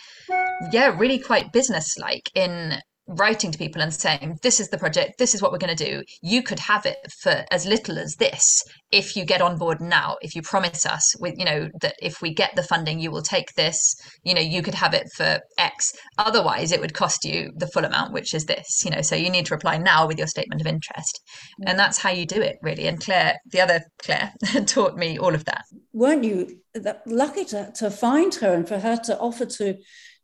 [0.72, 5.36] yeah, really quite business-like in writing to people and saying, This is the project, this
[5.36, 6.04] is what we're going to do.
[6.22, 10.18] You could have it for as little as this if you get on board now.
[10.22, 13.22] If you promise us with, you know, that if we get the funding, you will
[13.22, 15.94] take this, you know, you could have it for X.
[16.18, 19.02] Otherwise, it would cost you the full amount, which is this, you know.
[19.02, 21.20] So you need to reply now with your statement of interest.
[21.62, 21.70] Mm.
[21.72, 22.88] And that's how you do it, really.
[22.88, 24.34] And Clare, the other Clare,
[24.66, 25.64] taught me all of that.
[25.94, 26.60] Weren't you
[27.06, 29.78] lucky to, to find her and for her to offer to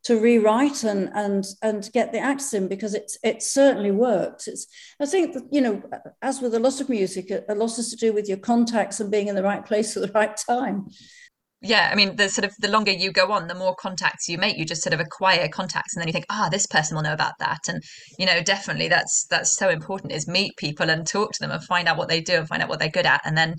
[0.03, 4.47] to rewrite and and and get the acts in because it's it certainly worked.
[4.47, 4.67] It's
[4.99, 5.81] I think that, you know
[6.21, 9.11] as with a lot of music, a lot has to do with your contacts and
[9.11, 10.87] being in the right place at the right time.
[11.61, 14.37] Yeah, I mean, the sort of the longer you go on, the more contacts you
[14.37, 14.57] make.
[14.57, 17.03] You just sort of acquire contacts, and then you think, ah, oh, this person will
[17.03, 17.81] know about that, and
[18.19, 20.13] you know, definitely that's that's so important.
[20.13, 22.61] Is meet people and talk to them and find out what they do and find
[22.61, 23.55] out what they're good at, and then,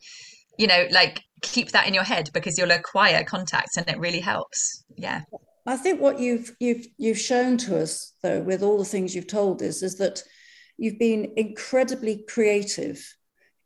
[0.59, 4.21] you know, like keep that in your head because you'll acquire contacts, and it really
[4.21, 4.85] helps.
[4.97, 5.23] Yeah.
[5.69, 9.27] I think what you've you've you've shown to us, though, with all the things you've
[9.27, 10.23] told us, is that
[10.79, 12.99] you've been incredibly creative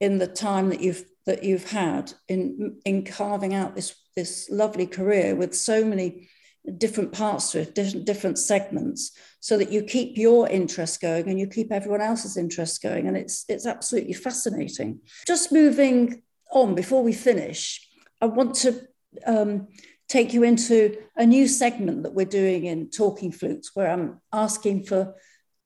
[0.00, 4.86] in the time that you've that you've had in in carving out this this lovely
[4.86, 6.28] career with so many
[6.76, 11.38] different parts to it, different different segments, so that you keep your interest going and
[11.38, 14.98] you keep everyone else's interest going, and it's it's absolutely fascinating.
[15.24, 17.88] Just moving on before we finish,
[18.20, 18.88] I want to
[19.24, 19.68] um,
[20.12, 24.84] take you into a new segment that we're doing in Talking Flutes, where I'm asking
[24.84, 25.14] for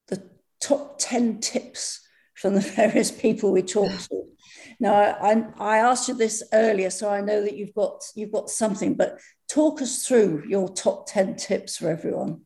[0.07, 0.23] the
[0.61, 4.23] top 10 tips from the various people we talk to.
[4.79, 8.49] Now, I, I asked you this earlier, so I know that you've got you've got
[8.49, 12.43] something, but talk us through your top 10 tips for everyone.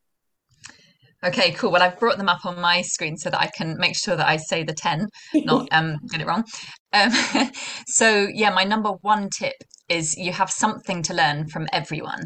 [1.24, 1.70] Okay, cool.
[1.70, 4.26] Well, I've brought them up on my screen so that I can make sure that
[4.26, 6.44] I say the 10, not um, get it wrong.
[6.92, 7.10] Um,
[7.86, 9.56] so, yeah, my number one tip
[9.88, 12.24] is you have something to learn from everyone.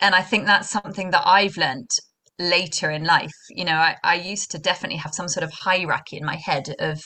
[0.00, 1.90] And I think that's something that I've learned
[2.38, 3.32] later in life.
[3.50, 6.74] You know, I, I used to definitely have some sort of hierarchy in my head
[6.78, 7.02] of,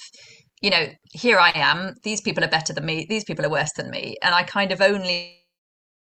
[0.61, 3.73] you know, here I am, these people are better than me, these people are worse
[3.73, 4.17] than me.
[4.23, 5.42] And I kind of only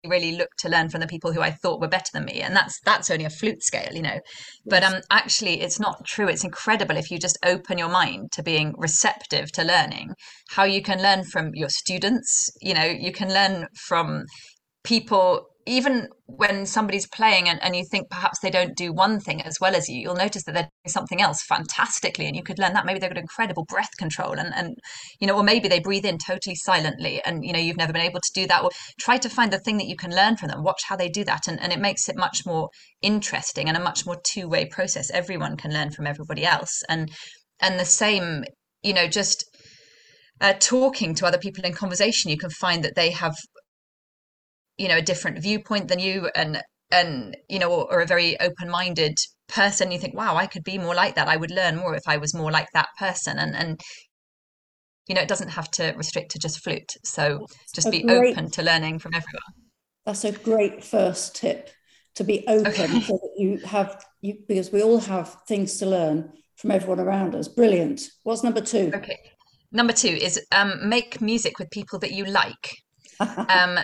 [0.06, 2.40] really look to learn from the people who I thought were better than me.
[2.40, 4.20] And that's that's only a flute scale, you know.
[4.66, 6.28] But um actually it's not true.
[6.28, 10.14] It's incredible if you just open your mind to being receptive to learning,
[10.50, 14.24] how you can learn from your students, you know, you can learn from
[14.84, 19.42] people even when somebody's playing and, and you think perhaps they don't do one thing
[19.42, 22.59] as well as you, you'll notice that they're doing something else fantastically and you could
[22.59, 22.87] learn that.
[22.87, 24.74] Maybe they've got incredible breath control and, and
[25.20, 28.02] you know, or maybe they breathe in totally silently and you know, you've never been
[28.02, 28.64] able to do that.
[28.64, 31.09] Or try to find the thing that you can learn from them, watch how they
[31.09, 31.46] do that.
[31.46, 32.70] And, and it makes it much more
[33.02, 35.11] interesting and a much more two-way process.
[35.11, 36.83] Everyone can learn from everybody else.
[36.88, 37.11] And
[37.61, 38.44] and the same,
[38.83, 39.44] you know, just
[40.40, 43.35] uh, talking to other people in conversation, you can find that they have
[44.78, 48.38] you know a different viewpoint than you and and you know or, or a very
[48.40, 49.16] open-minded
[49.48, 51.28] person you think wow i could be more like that.
[51.28, 53.38] I would learn more if i was more like that person.
[53.38, 53.81] And and
[55.06, 56.92] you know it doesn't have to restrict to just flute.
[57.04, 59.54] So just be great, open to learning from everyone.
[60.04, 61.70] That's a great first tip
[62.14, 63.00] to be open okay.
[63.00, 67.35] so that you have you because we all have things to learn from everyone around
[67.35, 67.48] us.
[67.48, 68.02] Brilliant.
[68.22, 68.90] What's number two?
[68.94, 69.18] Okay.
[69.72, 72.76] Number two is um, make music with people that you like.
[73.20, 73.81] Um,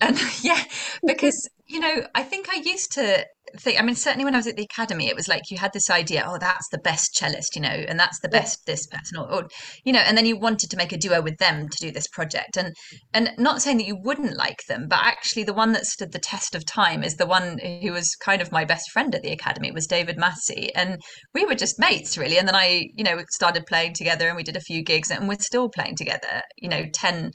[0.00, 0.62] Um, and yeah
[1.06, 3.24] because you know i think i used to
[3.56, 5.72] think, I mean, certainly when I was at the academy, it was like you had
[5.72, 9.18] this idea, oh, that's the best cellist, you know, and that's the best this person,
[9.18, 9.48] or, or,
[9.84, 12.08] you know, and then you wanted to make a duo with them to do this
[12.08, 12.56] project.
[12.56, 12.74] And
[13.14, 16.18] and not saying that you wouldn't like them, but actually the one that stood the
[16.18, 19.32] test of time is the one who was kind of my best friend at the
[19.32, 20.74] academy was David Massey.
[20.74, 21.00] And
[21.34, 22.38] we were just mates really.
[22.38, 25.28] And then I, you know, started playing together and we did a few gigs and
[25.28, 27.32] we're still playing together, you know, 10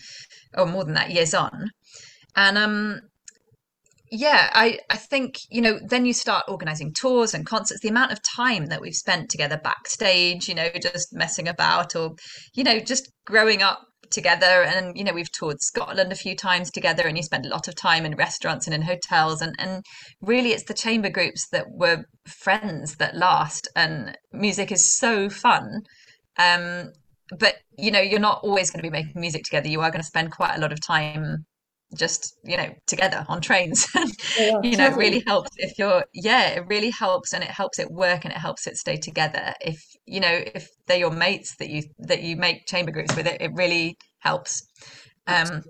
[0.55, 1.69] or more than that years on.
[2.35, 3.01] And um
[4.15, 8.11] yeah, I, I think, you know, then you start organizing tours and concerts, the amount
[8.11, 12.11] of time that we've spent together backstage, you know, just messing about or,
[12.53, 13.79] you know, just growing up
[14.11, 14.61] together.
[14.61, 17.67] And, you know, we've toured Scotland a few times together and you spend a lot
[17.67, 19.41] of time in restaurants and in hotels.
[19.41, 19.81] And, and
[20.21, 23.67] really, it's the chamber groups that were friends that last.
[23.75, 25.81] And music is so fun.
[26.37, 26.91] Um,
[27.39, 29.69] but, you know, you're not always going to be making music together.
[29.69, 31.45] You are going to spend quite a lot of time
[31.95, 33.87] just you know together on trains.
[34.37, 37.77] Yeah, you know it really helps if you're yeah it really helps and it helps
[37.77, 39.53] it work and it helps it stay together.
[39.61, 43.27] If you know if they're your mates that you that you make chamber groups with
[43.27, 44.65] it it really helps.
[45.27, 45.61] Um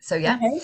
[0.00, 0.36] so yeah.
[0.36, 0.60] Okay.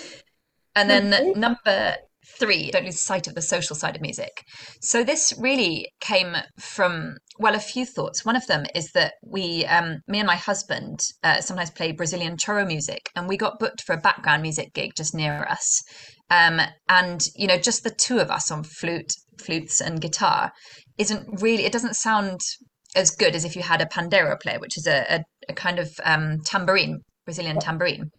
[0.75, 1.39] and then okay.
[1.39, 1.95] number
[2.39, 4.43] three, don't lose sight of the social side of music.
[4.81, 8.23] So this really came from well, a few thoughts.
[8.23, 12.37] One of them is that we, um, me and my husband, uh, sometimes play Brazilian
[12.37, 15.81] choro music, and we got booked for a background music gig just near us.
[16.29, 20.51] Um, and you know, just the two of us on flute, flutes, and guitar
[20.97, 21.65] isn't really.
[21.65, 22.39] It doesn't sound
[22.95, 25.79] as good as if you had a pandeiro player, which is a, a, a kind
[25.79, 28.09] of um, tambourine, Brazilian tambourine.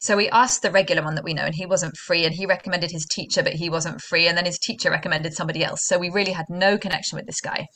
[0.00, 2.24] So we asked the regular one that we know, and he wasn't free.
[2.24, 4.28] And he recommended his teacher, but he wasn't free.
[4.28, 5.80] And then his teacher recommended somebody else.
[5.84, 7.66] So we really had no connection with this guy.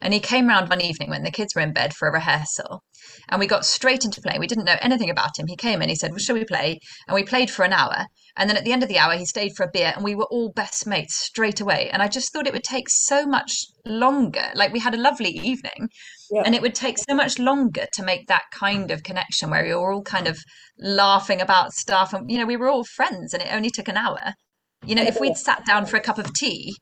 [0.00, 2.82] And he came round one evening when the kids were in bed for a rehearsal.
[3.28, 4.40] And we got straight into playing.
[4.40, 5.46] We didn't know anything about him.
[5.46, 6.78] He came in, he said, Well, shall we play?
[7.06, 8.06] And we played for an hour.
[8.36, 10.14] And then at the end of the hour, he stayed for a beer, and we
[10.14, 11.90] were all best mates straight away.
[11.90, 13.52] And I just thought it would take so much
[13.84, 14.50] longer.
[14.54, 15.88] Like we had a lovely evening,
[16.30, 16.42] yeah.
[16.44, 19.74] and it would take so much longer to make that kind of connection where we
[19.74, 20.38] were all kind of
[20.78, 22.14] laughing about stuff.
[22.14, 24.34] And, you know, we were all friends, and it only took an hour.
[24.86, 26.76] You know, if we'd sat down for a cup of tea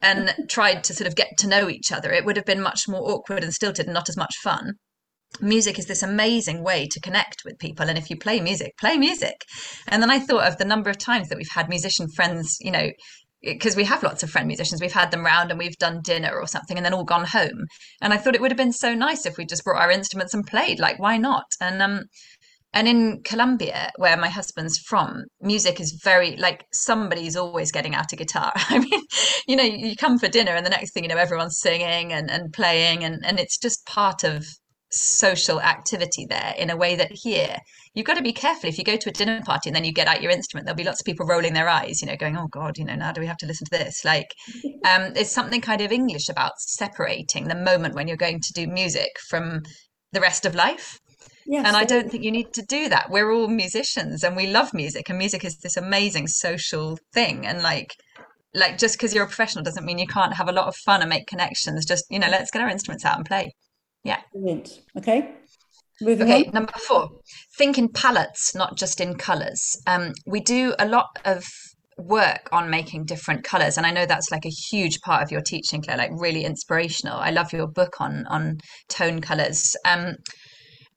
[0.00, 2.88] and tried to sort of get to know each other, it would have been much
[2.88, 4.74] more awkward and stilted and not as much fun
[5.40, 8.96] music is this amazing way to connect with people and if you play music play
[8.96, 9.44] music.
[9.88, 12.70] And then i thought of the number of times that we've had musician friends you
[12.70, 12.90] know
[13.42, 16.34] because we have lots of friend musicians we've had them round and we've done dinner
[16.34, 17.66] or something and then all gone home.
[18.00, 20.34] And i thought it would have been so nice if we just brought our instruments
[20.34, 21.46] and played like why not?
[21.60, 22.04] And um
[22.74, 28.12] and in Colombia, where my husband's from, music is very like somebody's always getting out
[28.12, 28.52] a guitar.
[28.56, 29.00] I mean,
[29.46, 32.30] you know, you come for dinner and the next thing you know, everyone's singing and,
[32.30, 34.44] and playing and, and it's just part of
[34.90, 37.56] social activity there in a way that here
[37.94, 39.92] you've got to be careful if you go to a dinner party and then you
[39.92, 42.36] get out your instrument there'll be lots of people rolling their eyes you know going
[42.36, 44.34] oh god you know now do we have to listen to this like
[44.86, 48.66] um there's something kind of english about separating the moment when you're going to do
[48.66, 49.62] music from
[50.12, 50.98] the rest of life
[51.50, 53.08] Yes, and I don't think you need to do that.
[53.08, 57.46] We're all musicians and we love music, and music is this amazing social thing.
[57.46, 57.94] And like,
[58.52, 61.00] like just because you're a professional doesn't mean you can't have a lot of fun
[61.00, 61.86] and make connections.
[61.86, 63.54] Just you know, let's get our instruments out and play.
[64.04, 64.20] Yeah.
[64.32, 64.82] Brilliant.
[64.96, 65.34] Okay.
[66.00, 66.52] Moving okay, on.
[66.52, 67.10] number four,
[67.56, 69.76] think in palettes, not just in colours.
[69.86, 71.44] Um, we do a lot of
[71.98, 75.40] work on making different colors and i know that's like a huge part of your
[75.40, 78.56] teaching clare like really inspirational i love your book on on
[78.88, 80.14] tone colors um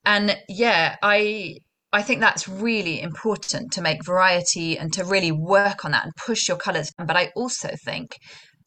[0.04, 1.56] and yeah i
[1.92, 6.12] i think that's really important to make variety and to really work on that and
[6.24, 8.16] push your colors but i also think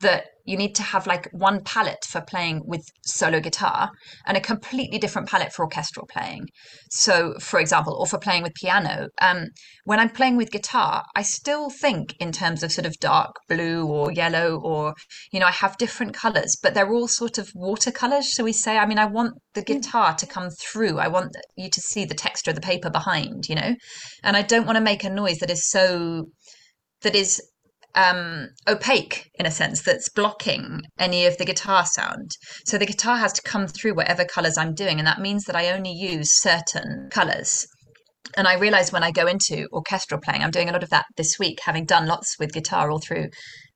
[0.02, 3.89] that you need to have like one palette for playing with solo guitar
[4.28, 6.48] and a completely different palette for orchestral playing.
[6.91, 9.48] So, for example, or for playing with piano, um,
[9.86, 13.88] when I'm playing with guitar, I still think in terms of sort of dark blue
[13.88, 14.93] or yellow, or,
[15.32, 18.78] you know, I have different colors, but they're all sort of watercolors, shall we say?
[18.78, 21.00] I mean, I want the guitar to come through.
[21.00, 23.76] I want you to see the texture of the paper behind, you know,
[24.24, 26.26] and I don't want to make a noise that is so
[27.02, 27.41] that is
[27.96, 32.32] um, opaque in a sense that's blocking any of the guitar sound.
[32.66, 35.56] So the guitar has to come through whatever colors I'm doing, and that means that
[35.56, 37.66] I only use certain colors.
[38.38, 41.06] And I realize when I go into orchestral playing, I'm doing a lot of that
[41.16, 43.30] this week, having done lots with guitar all through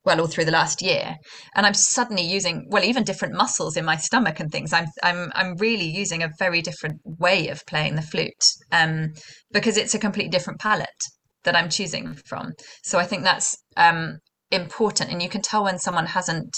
[0.05, 1.15] well all through the last year
[1.55, 5.29] and i'm suddenly using well even different muscles in my stomach and things i'm i'm
[5.35, 9.09] i'm really using a very different way of playing the flute um,
[9.51, 11.03] because it's a completely different palette
[11.43, 12.53] that I'm choosing from.
[12.83, 14.19] So I think that's um,
[14.51, 16.55] important, and you can tell when someone hasn't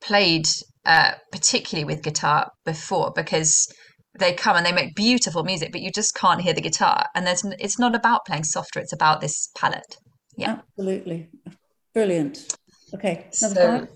[0.00, 0.48] played
[0.88, 3.66] uh, particularly with guitar before because
[4.18, 7.04] they come and they make beautiful music, but you just can't hear the guitar.
[7.14, 9.96] And there's it's not about playing softer; it's about this palette.
[10.36, 11.28] Yeah, absolutely,
[11.92, 12.56] brilliant.
[12.94, 13.86] Okay, so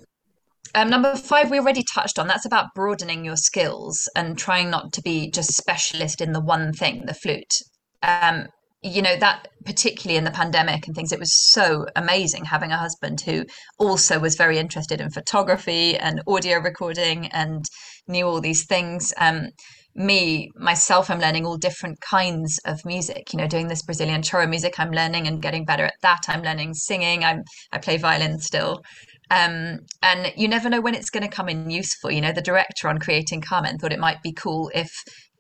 [0.75, 2.27] Um, number five, we already touched on.
[2.27, 6.73] That's about broadening your skills and trying not to be just specialist in the one
[6.73, 7.55] thing, the flute.
[8.03, 8.47] Um,
[8.83, 12.77] you know that particularly in the pandemic and things it was so amazing having a
[12.77, 13.45] husband who
[13.79, 17.65] also was very interested in photography and audio recording and
[18.09, 19.13] knew all these things.
[19.19, 19.51] Um,
[19.95, 24.49] me myself i'm learning all different kinds of music you know doing this brazilian choro
[24.49, 26.23] music i'm learning and getting better at that.
[26.29, 27.25] I'm learning singing.
[27.25, 28.83] I'm i play violin still.
[29.31, 32.11] Um, and you never know when it's going to come in useful.
[32.11, 34.91] You know the director on creating carmen thought it might be cool if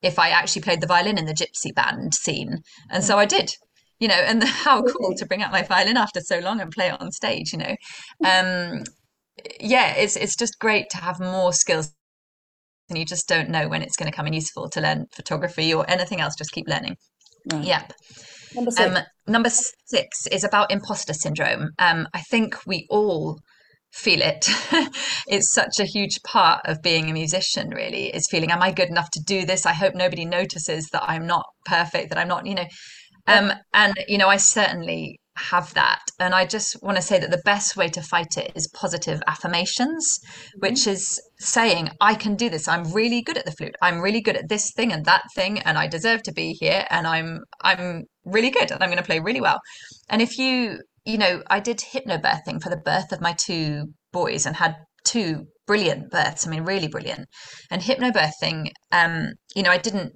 [0.02, 2.58] if I actually played the violin in the gypsy band scene.
[2.90, 3.50] And so I did,
[4.00, 6.70] you know, and the, how cool to bring out my violin after so long and
[6.70, 7.76] play it on stage, you know.
[8.24, 8.84] Um,
[9.60, 11.94] yeah, it's it's just great to have more skills
[12.92, 15.72] and you just don't know when it's going to come in useful to learn photography
[15.72, 16.34] or anything else.
[16.36, 16.96] Just keep learning.
[17.50, 17.64] Right.
[17.64, 17.92] Yep.
[18.54, 18.96] Number six.
[18.96, 21.70] Um, number six is about imposter syndrome.
[21.78, 23.38] Um, I think we all
[23.92, 24.46] feel it.
[25.26, 28.88] it's such a huge part of being a musician, really, is feeling, am I good
[28.88, 29.66] enough to do this?
[29.66, 32.66] I hope nobody notices that I'm not perfect, that I'm not, you know.
[33.26, 36.00] Um, and, you know, I certainly have that.
[36.18, 39.22] And I just want to say that the best way to fight it is positive
[39.26, 40.60] affirmations, mm-hmm.
[40.60, 42.68] which is saying, I can do this.
[42.68, 43.76] I'm really good at the flute.
[43.80, 46.84] I'm really good at this thing and that thing, and I deserve to be here.
[46.90, 49.58] And I'm I'm really good and I'm going to play really well.
[50.08, 54.46] And if you you know, I did hypnobirthing for the birth of my two boys
[54.46, 56.46] and had two brilliant births.
[56.46, 57.26] I mean, really brilliant.
[57.70, 60.12] And hypnobirthing, um, you know, I didn't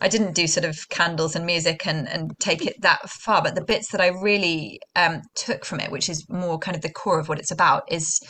[0.00, 3.56] I didn't do sort of candles and music and, and take it that far, but
[3.56, 6.92] the bits that I really um, took from it, which is more kind of the
[6.92, 8.20] core of what it's about, is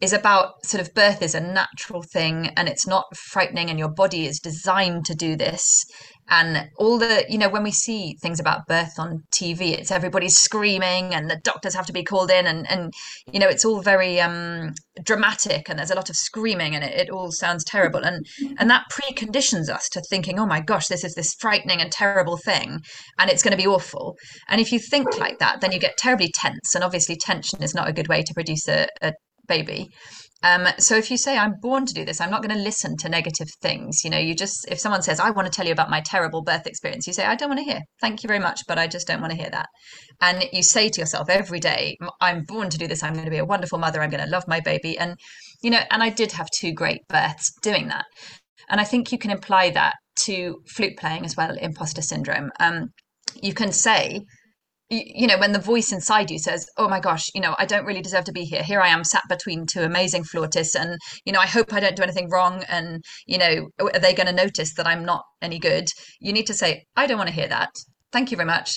[0.00, 3.92] is about sort of birth is a natural thing and it's not frightening and your
[3.92, 5.84] body is designed to do this
[6.30, 10.36] and all the you know when we see things about birth on tv it's everybody's
[10.36, 12.92] screaming and the doctors have to be called in and and
[13.32, 14.72] you know it's all very um
[15.02, 18.26] dramatic and there's a lot of screaming and it, it all sounds terrible and
[18.58, 22.36] and that preconditions us to thinking oh my gosh this is this frightening and terrible
[22.36, 22.80] thing
[23.18, 24.16] and it's going to be awful
[24.48, 27.74] and if you think like that then you get terribly tense and obviously tension is
[27.74, 29.12] not a good way to produce a, a
[29.48, 29.88] baby.
[30.42, 32.96] Um, so if you say I'm born to do this, I'm not going to listen
[32.98, 34.04] to negative things.
[34.04, 36.42] You know, you just if someone says I want to tell you about my terrible
[36.42, 37.80] birth experience, you say I don't want to hear.
[38.00, 39.66] Thank you very much, but I just don't want to hear that.
[40.20, 43.02] And you say to yourself every day, I'm born to do this.
[43.02, 44.00] I'm going to be a wonderful mother.
[44.00, 44.96] I'm going to love my baby.
[44.96, 45.16] And
[45.62, 48.04] you know, and I did have two great births doing that.
[48.68, 52.50] And I think you can apply that to flute playing as well, imposter syndrome.
[52.60, 52.88] Um,
[53.42, 54.20] you can say
[54.90, 57.84] you know when the voice inside you says oh my gosh you know i don't
[57.84, 58.62] really deserve to be here.
[58.62, 61.96] Here i am sat between two amazing flautists and you know i hope i don't
[61.96, 65.58] do anything wrong and you know are they going to notice that i'm not any
[65.58, 65.88] good?
[66.20, 67.70] You need to say i don't want to hear that.
[68.12, 68.76] Thank you very much.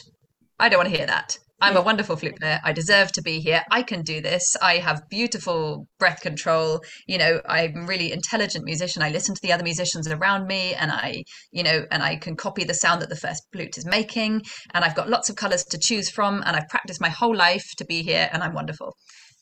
[0.60, 2.60] I don't want to hear that I'm a wonderful flute player.
[2.64, 3.62] I deserve to be here.
[3.70, 4.44] I can do this.
[4.64, 6.82] I have beautiful breath control.
[7.08, 9.04] You know, I'm a really intelligent musician.
[9.04, 12.36] I listen to the other musicians around me and I, you know, and I can
[12.36, 14.42] copy the sound that the first flute is making.
[14.74, 16.42] And I've got lots of colors to choose from.
[16.48, 18.96] And I've practiced my whole life to be here and I'm wonderful.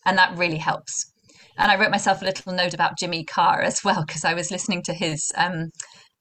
[0.06, 1.14] And that really helps.
[1.58, 4.52] And I wrote myself a little note about Jimmy Carr as well, because I was
[4.52, 5.70] listening to his, um,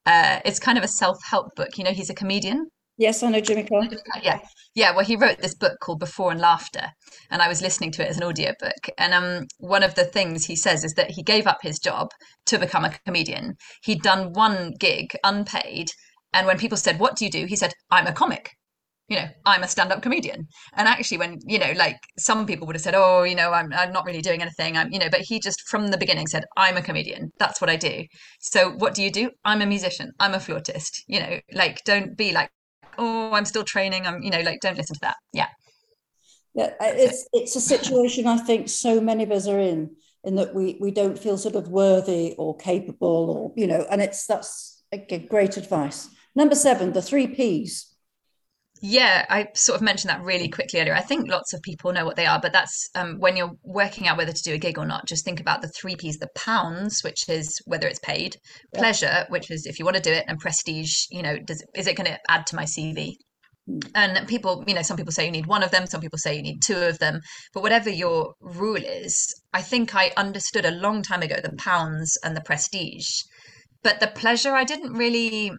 [0.07, 1.77] uh, it's kind of a self help book.
[1.77, 2.69] You know, he's a comedian
[2.99, 3.85] Yes, I know Jimmy Carr.
[4.23, 4.41] Yeah,
[4.75, 4.95] yeah.
[4.95, 6.89] Well, he wrote this book called Before and Laughter,
[7.31, 8.89] and I was listening to it as an audiobook.
[8.99, 12.09] And um, one of the things he says is that he gave up his job
[12.47, 13.55] to become a comedian.
[13.85, 15.91] He'd done one gig unpaid,
[16.33, 18.51] and when people said, "What do you do?" he said, "I'm a comic."
[19.09, 20.47] You know, I'm a stand-up comedian.
[20.77, 23.73] And actually, when you know, like some people would have said, "Oh, you know, I'm
[23.73, 26.45] I'm not really doing anything," I'm, you know, but he just from the beginning said,
[26.57, 27.31] "I'm a comedian.
[27.39, 28.05] That's what I do."
[28.41, 29.31] So, what do you do?
[29.45, 30.11] I'm a musician.
[30.19, 31.05] I'm a flautist.
[31.07, 32.51] You know, like don't be like
[32.99, 35.17] oh i'm still training i'm you know like don't listen to that.
[35.33, 35.49] Yeah.
[36.55, 39.91] Yeah it's it's a situation i think so many of us are in
[40.25, 44.03] in that we we don't feel sort of worthy or capable or you know and
[44.03, 46.09] it's that's a great advice.
[46.35, 47.88] Number seven the three p's
[48.81, 50.95] yeah, I sort of mentioned that really quickly earlier.
[50.95, 54.07] I think lots of people know what they are, but that's um, when you're working
[54.07, 55.07] out whether to do a gig or not.
[55.07, 58.37] Just think about the three P's: the pounds, which is whether it's paid;
[58.73, 58.81] yeah.
[58.81, 60.93] pleasure, which is if you want to do it; and prestige.
[61.11, 63.13] You know, does is it going to add to my CV?
[63.67, 63.79] Hmm.
[63.95, 66.37] And people, you know, some people say you need one of them, some people say
[66.37, 67.21] you need two of them.
[67.55, 69.17] But whatever your rule is,
[69.53, 73.09] I think I understood a long time ago the pounds and the prestige.
[73.83, 75.53] But the pleasure, I didn't really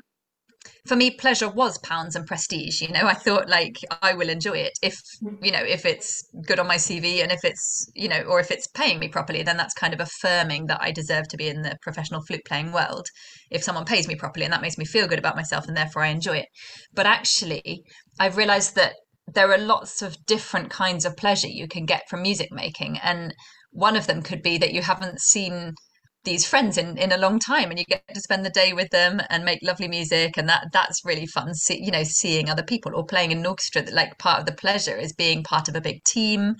[0.85, 3.07] for me pleasure was pounds and prestige you know?
[3.07, 4.73] I thought like i will enjoy it.
[4.81, 5.43] If mm-hmm.
[5.43, 8.51] you know if it's good on my cv and if it's you know or if
[8.51, 11.61] it's paying me properly then that's kind of affirming that i deserve to be in
[11.61, 13.07] the professional flute playing world.
[13.49, 16.03] If someone pays me properly and that makes me feel good about myself and therefore
[16.03, 16.47] i enjoy it.
[16.93, 17.83] But actually
[18.19, 18.95] i've realized that
[19.33, 22.97] there are lots of different kinds of pleasure you can get from music making.
[22.99, 23.33] And
[23.71, 25.75] one of them could be that you haven't seen
[26.23, 28.89] these friends in in a long time and you get to spend the day with
[28.89, 32.63] them and make lovely music and that that's really fun see, you know seeing other
[32.63, 35.67] people or playing in an orchestra that like part of the pleasure is being part
[35.69, 36.55] of a big team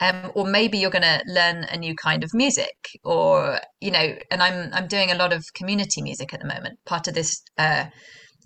[0.00, 4.16] um, or maybe you're going to learn a new kind of music or you know
[4.30, 7.42] and i'm i'm doing a lot of community music at the moment part of this
[7.58, 7.84] uh,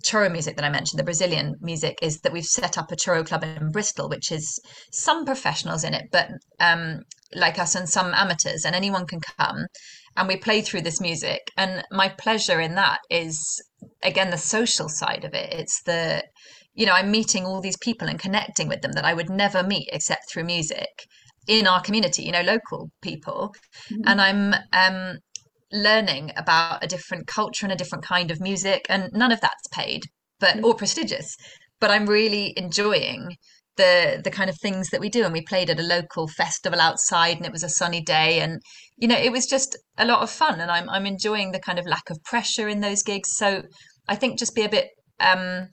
[0.03, 3.25] choro music that I mentioned, the Brazilian music, is that we've set up a choro
[3.25, 4.59] club in Bristol, which is
[4.91, 7.01] some professionals in it, but um,
[7.33, 9.65] like us and some amateurs, and anyone can come.
[10.17, 11.51] And we play through this music.
[11.55, 13.61] And my pleasure in that is,
[14.03, 15.53] again, the social side of it.
[15.53, 16.23] It's the,
[16.73, 19.63] you know, I'm meeting all these people and connecting with them that I would never
[19.63, 21.05] meet except through music
[21.47, 23.53] in our community, you know, local people.
[23.89, 24.01] Mm-hmm.
[24.05, 25.19] And I'm um,
[25.71, 29.67] learning about a different culture and a different kind of music and none of that's
[29.71, 30.03] paid
[30.39, 30.63] but mm.
[30.63, 31.35] or prestigious
[31.79, 33.35] but i'm really enjoying
[33.77, 35.23] the the kind of things that we do.
[35.23, 38.39] And we played at a local festival outside and it was a sunny day.
[38.39, 38.61] And
[38.97, 40.59] you know it was just a lot of fun.
[40.59, 43.29] And i'm i'm enjoying the kind of lack of pressure in those gigs.
[43.35, 43.63] So
[44.07, 45.67] i think just be a bit um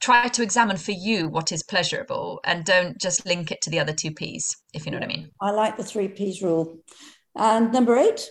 [0.00, 3.78] try to examine for you what is pleasurable and don't just link it to the
[3.78, 5.28] other two p's if you know what i mean.
[5.40, 6.78] I like the three p's rule.
[7.36, 8.28] And number eight?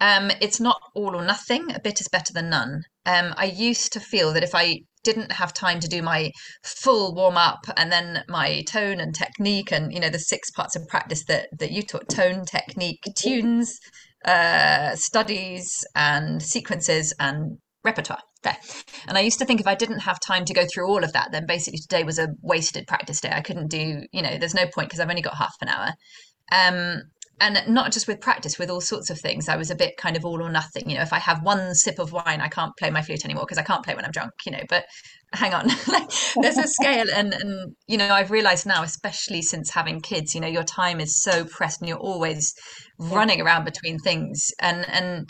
[0.00, 1.72] Um, it's not all or nothing.
[1.74, 2.82] A bit is better than none.
[3.06, 6.30] Um, I used to feel that if I didn't have time to do my
[6.62, 10.76] full warm up and then my tone and technique and you know the six parts
[10.76, 13.78] of practice that that you taught tone technique tunes
[14.26, 18.20] uh, studies and sequences and repertoire.
[18.42, 18.56] There.
[19.08, 21.12] And i used to think if i didn't have time to go through all of
[21.14, 23.32] that then basically today was a wasted practice day.
[23.32, 25.88] I couldn't do you know there's no point because i've only got half an hour.
[26.52, 27.02] Um,
[27.40, 29.48] and not just with practice with all sorts of things.
[29.48, 31.74] I was a bit kind of all or nothing you know if i have one
[31.74, 34.10] sip of wine i can't play my flute anymore because i can't play when i'm
[34.10, 34.84] drunk you know but
[35.32, 36.10] hang on like
[36.40, 40.40] there's a scale and and you know i've realized now especially since having kids you
[40.40, 42.54] know your time is so pressed and you're always
[42.98, 44.50] running around between things.
[44.60, 45.28] And and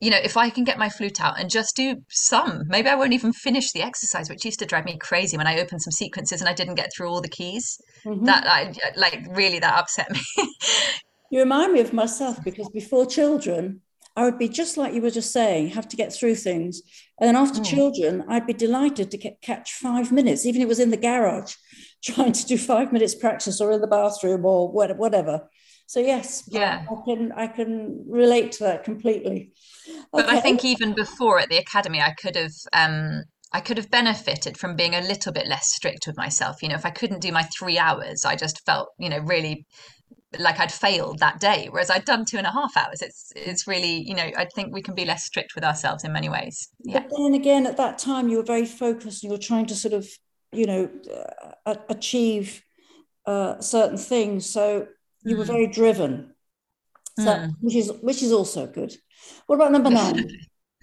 [0.00, 2.94] you know if i can get my flute out and just do some maybe i
[2.94, 5.92] won't even finish the exercise which used to drive me crazy when i opened some
[5.92, 7.78] sequences and i didn't get through all the keys.
[8.04, 8.24] Mm-hmm.
[8.24, 10.20] that i like really that upset me
[11.32, 13.80] You remind me of myself because before children,
[14.14, 16.82] I would be just like you were just saying, have to get through things.
[17.18, 17.64] And then after oh.
[17.64, 20.98] children, I'd be delighted to get, catch five minutes, even if it was in the
[20.98, 21.54] garage,
[22.04, 25.48] trying to do five minutes practice or in the bathroom or whatever.
[25.86, 29.52] So yes, yeah, I can I can relate to that completely.
[29.88, 30.02] Okay.
[30.12, 33.22] But I think even before at the academy, I could have um,
[33.52, 36.62] I could have benefited from being a little bit less strict with myself.
[36.62, 39.66] You know, if I couldn't do my three hours, I just felt, you know, really
[40.38, 43.02] like I'd failed that day, whereas I'd done two and a half hours.
[43.02, 46.12] It's it's really you know I think we can be less strict with ourselves in
[46.12, 46.68] many ways.
[46.84, 47.00] Yeah.
[47.00, 49.22] But then again, at that time, you were very focused.
[49.22, 50.08] and You were trying to sort of
[50.52, 50.90] you know
[51.66, 52.62] uh, achieve
[53.26, 54.86] uh, certain things, so
[55.22, 55.38] you mm.
[55.38, 56.34] were very driven.
[57.18, 57.52] So mm.
[57.60, 58.94] which is which is also good.
[59.46, 60.30] What about number nine?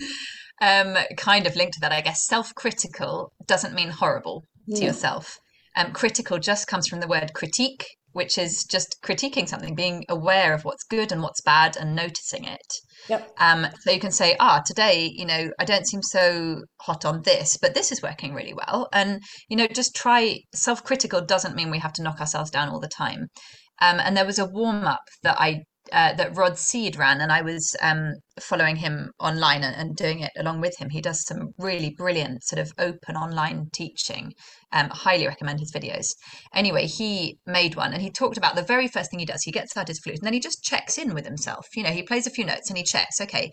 [0.62, 2.26] um, kind of linked to that, I guess.
[2.26, 4.88] Self-critical doesn't mean horrible to yeah.
[4.88, 5.40] yourself.
[5.76, 10.54] Um, critical just comes from the word critique, which is just critiquing something, being aware
[10.54, 12.74] of what's good and what's bad and noticing it.
[13.08, 13.32] Yep.
[13.38, 17.22] Um, so you can say, ah, today, you know, I don't seem so hot on
[17.24, 18.90] this, but this is working really well.
[18.92, 22.70] And, you know, just try self critical doesn't mean we have to knock ourselves down
[22.70, 23.28] all the time.
[23.82, 27.32] Um, and there was a warm up that I uh, that Rod Seed ran, and
[27.32, 30.90] I was um, following him online and, doing it along with him.
[30.90, 34.34] He does some really brilliant sort of open online teaching.
[34.72, 36.06] Um, highly recommend his videos.
[36.54, 39.44] Anyway, he made one, and he talked about the very first thing he does.
[39.44, 41.68] He gets out his flute, and then he just checks in with himself.
[41.76, 43.20] You know, he plays a few notes and he checks.
[43.22, 43.52] Okay,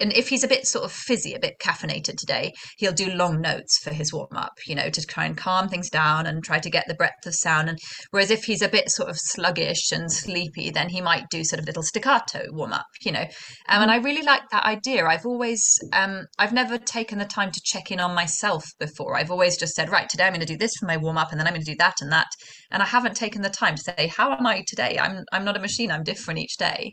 [0.00, 3.40] and if he's a bit sort of fizzy, a bit caffeinated today, he'll do long
[3.40, 6.58] notes for his warm up, you know, to try and calm things down and try
[6.58, 7.68] to get the breadth of sound.
[7.68, 7.78] And
[8.10, 11.60] whereas if he's a bit sort of sluggish and sleepy, then he might do sort
[11.60, 13.26] of little staccato warm up, you know.
[13.68, 15.06] Um, and I really like that idea.
[15.06, 19.16] I've always, um, I've never taken the time to check in on myself before.
[19.16, 21.30] I've always just said, right, today I'm going to do this for my warm up,
[21.30, 22.28] and then I'm going to do that and that.
[22.70, 24.98] And I haven't taken the time to say, how am I today?
[25.00, 25.90] I'm, I'm not a machine.
[25.90, 26.92] I'm different each day.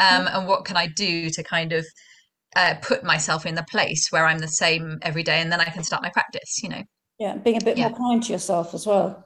[0.00, 0.36] Um, mm.
[0.36, 1.84] and what can I do to kind of
[2.56, 5.66] uh, put myself in the place where I'm the same every day, and then I
[5.66, 6.62] can start my practice.
[6.62, 6.82] You know.
[7.18, 7.88] Yeah, being a bit yeah.
[7.88, 9.24] more kind to yourself as well.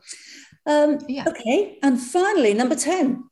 [0.67, 1.25] Um, yeah.
[1.29, 3.25] Okay, and finally, number ten.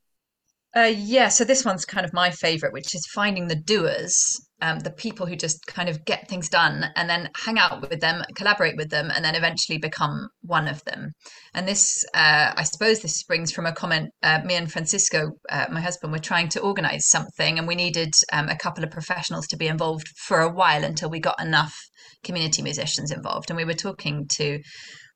[0.77, 4.81] Uh, yeah, so this one's kind of my favorite, which is finding the doers um,
[4.81, 8.23] the people who just kind of get things done and then hang out with them,
[8.35, 11.13] collaborate with them, and then eventually become one of them.
[11.55, 14.11] And this, uh, I suppose, this springs from a comment.
[14.23, 18.13] Uh, me and Francisco, uh, my husband, were trying to organize something, and we needed
[18.33, 21.75] um, a couple of professionals to be involved for a while until we got enough
[22.23, 23.51] community musicians involved.
[23.51, 24.59] And we were talking to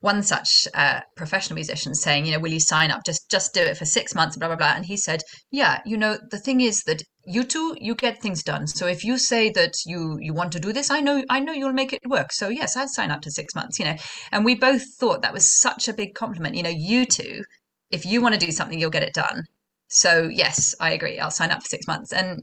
[0.04, 3.00] one such uh, professional musician saying, you know, will you sign up?
[3.06, 4.74] Just just do it for six months, blah blah blah.
[4.76, 8.42] And he said, yeah, you know, the thing is that you two you get things
[8.42, 8.66] done.
[8.66, 11.54] So if you say that you you want to do this, I know I know
[11.54, 12.32] you'll make it work.
[12.32, 13.78] So yes, I'd sign up to six months.
[13.78, 13.96] You know,
[14.30, 16.54] and we both thought that was such a big compliment.
[16.54, 17.42] You know, you two,
[17.90, 19.44] if you want to do something, you'll get it done.
[19.94, 21.20] So yes, I agree.
[21.20, 22.12] I'll sign up for six months.
[22.12, 22.40] And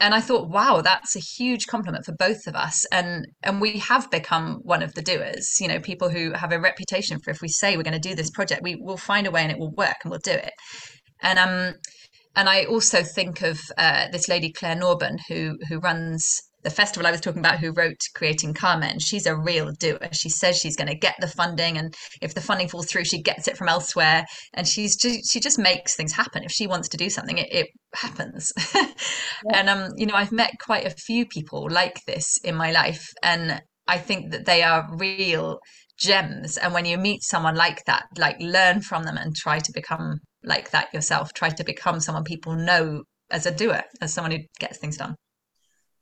[0.00, 2.84] and I thought, wow, that's a huge compliment for both of us.
[2.90, 5.58] And and we have become one of the doers.
[5.60, 8.16] You know, people who have a reputation for if we say we're going to do
[8.16, 10.52] this project, we will find a way and it will work and we'll do it.
[11.22, 11.74] And um
[12.34, 17.06] and I also think of uh, this lady Clare Norburn who who runs the festival
[17.06, 20.08] I was talking about who wrote Creating Carmen, and she's a real doer.
[20.12, 23.22] She says she's going to get the funding, and if the funding falls through, she
[23.22, 24.24] gets it from elsewhere.
[24.54, 26.44] And she's just, she just makes things happen.
[26.44, 28.52] If she wants to do something, it, it happens.
[28.74, 28.84] yeah.
[29.52, 33.08] And um, you know, I've met quite a few people like this in my life,
[33.22, 35.58] and I think that they are real
[35.98, 36.56] gems.
[36.56, 40.20] And when you meet someone like that, like learn from them and try to become
[40.42, 41.32] like that yourself.
[41.32, 45.14] Try to become someone people know as a doer, as someone who gets things done.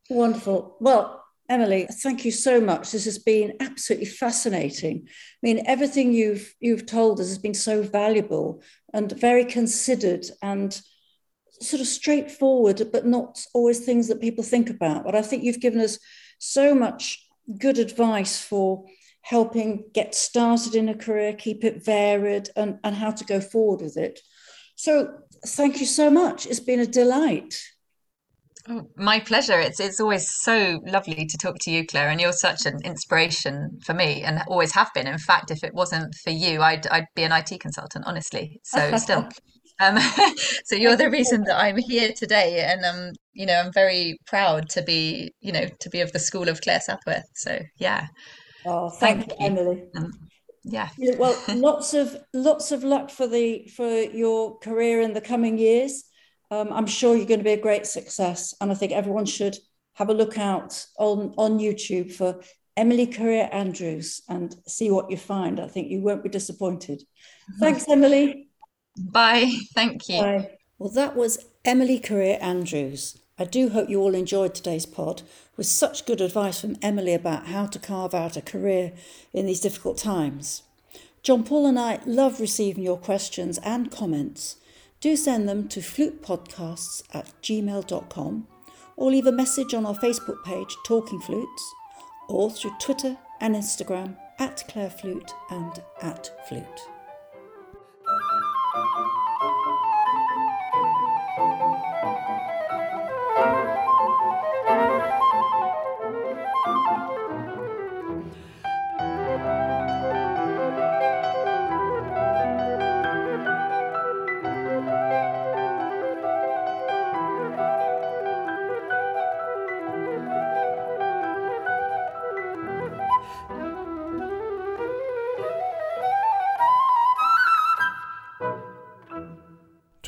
[0.09, 0.77] Wonderful.
[0.81, 2.93] Well, Emily, thank you so much.
[2.93, 5.07] This has been absolutely fascinating.
[5.07, 5.11] I
[5.43, 10.79] mean, everything you've you've told us has been so valuable and very considered and
[11.61, 15.05] sort of straightforward, but not always things that people think about.
[15.05, 15.99] But I think you've given us
[16.39, 17.27] so much
[17.59, 18.85] good advice for
[19.23, 23.81] helping get started in a career, keep it varied, and, and how to go forward
[23.81, 24.21] with it.
[24.77, 26.47] So thank you so much.
[26.47, 27.59] It's been a delight.
[28.97, 29.59] My pleasure.
[29.59, 33.79] It's it's always so lovely to talk to you, Clare, and you're such an inspiration
[33.85, 35.07] for me, and always have been.
[35.07, 38.61] In fact, if it wasn't for you, I'd I'd be an IT consultant, honestly.
[38.65, 39.27] So still,
[39.81, 39.99] um,
[40.65, 44.69] so you're the reason that I'm here today, and um, you know, I'm very proud
[44.71, 47.25] to be, you know, to be of the school of Clare Southworth.
[47.37, 48.09] So yeah.
[48.67, 49.85] Oh, thank, thank you, Emily.
[49.97, 50.13] Um,
[50.65, 50.91] yeah.
[50.99, 56.05] Well, lots of lots of luck for the for your career in the coming years
[56.51, 58.55] um, I'm sure you're going to be a great success.
[58.61, 59.57] And I think everyone should
[59.95, 62.41] have a look out on, on YouTube for
[62.77, 65.61] Emily Career Andrews and see what you find.
[65.61, 67.03] I think you won't be disappointed.
[67.61, 68.49] Thanks, Emily.
[68.97, 69.53] Bye.
[69.75, 70.21] Thank you.
[70.21, 70.51] Bye.
[70.79, 73.19] Well, that was Emily Career Andrews.
[73.37, 75.23] I do hope you all enjoyed today's pod
[75.57, 78.93] with such good advice from Emily about how to carve out a career
[79.33, 80.63] in these difficult times.
[81.23, 84.57] John Paul and I love receiving your questions and comments
[85.01, 88.47] do send them to flutepodcasts at gmail.com
[88.97, 91.75] or leave a message on our Facebook page, Talking Flutes,
[92.29, 96.98] or through Twitter and Instagram at Clare Flute and at Flute.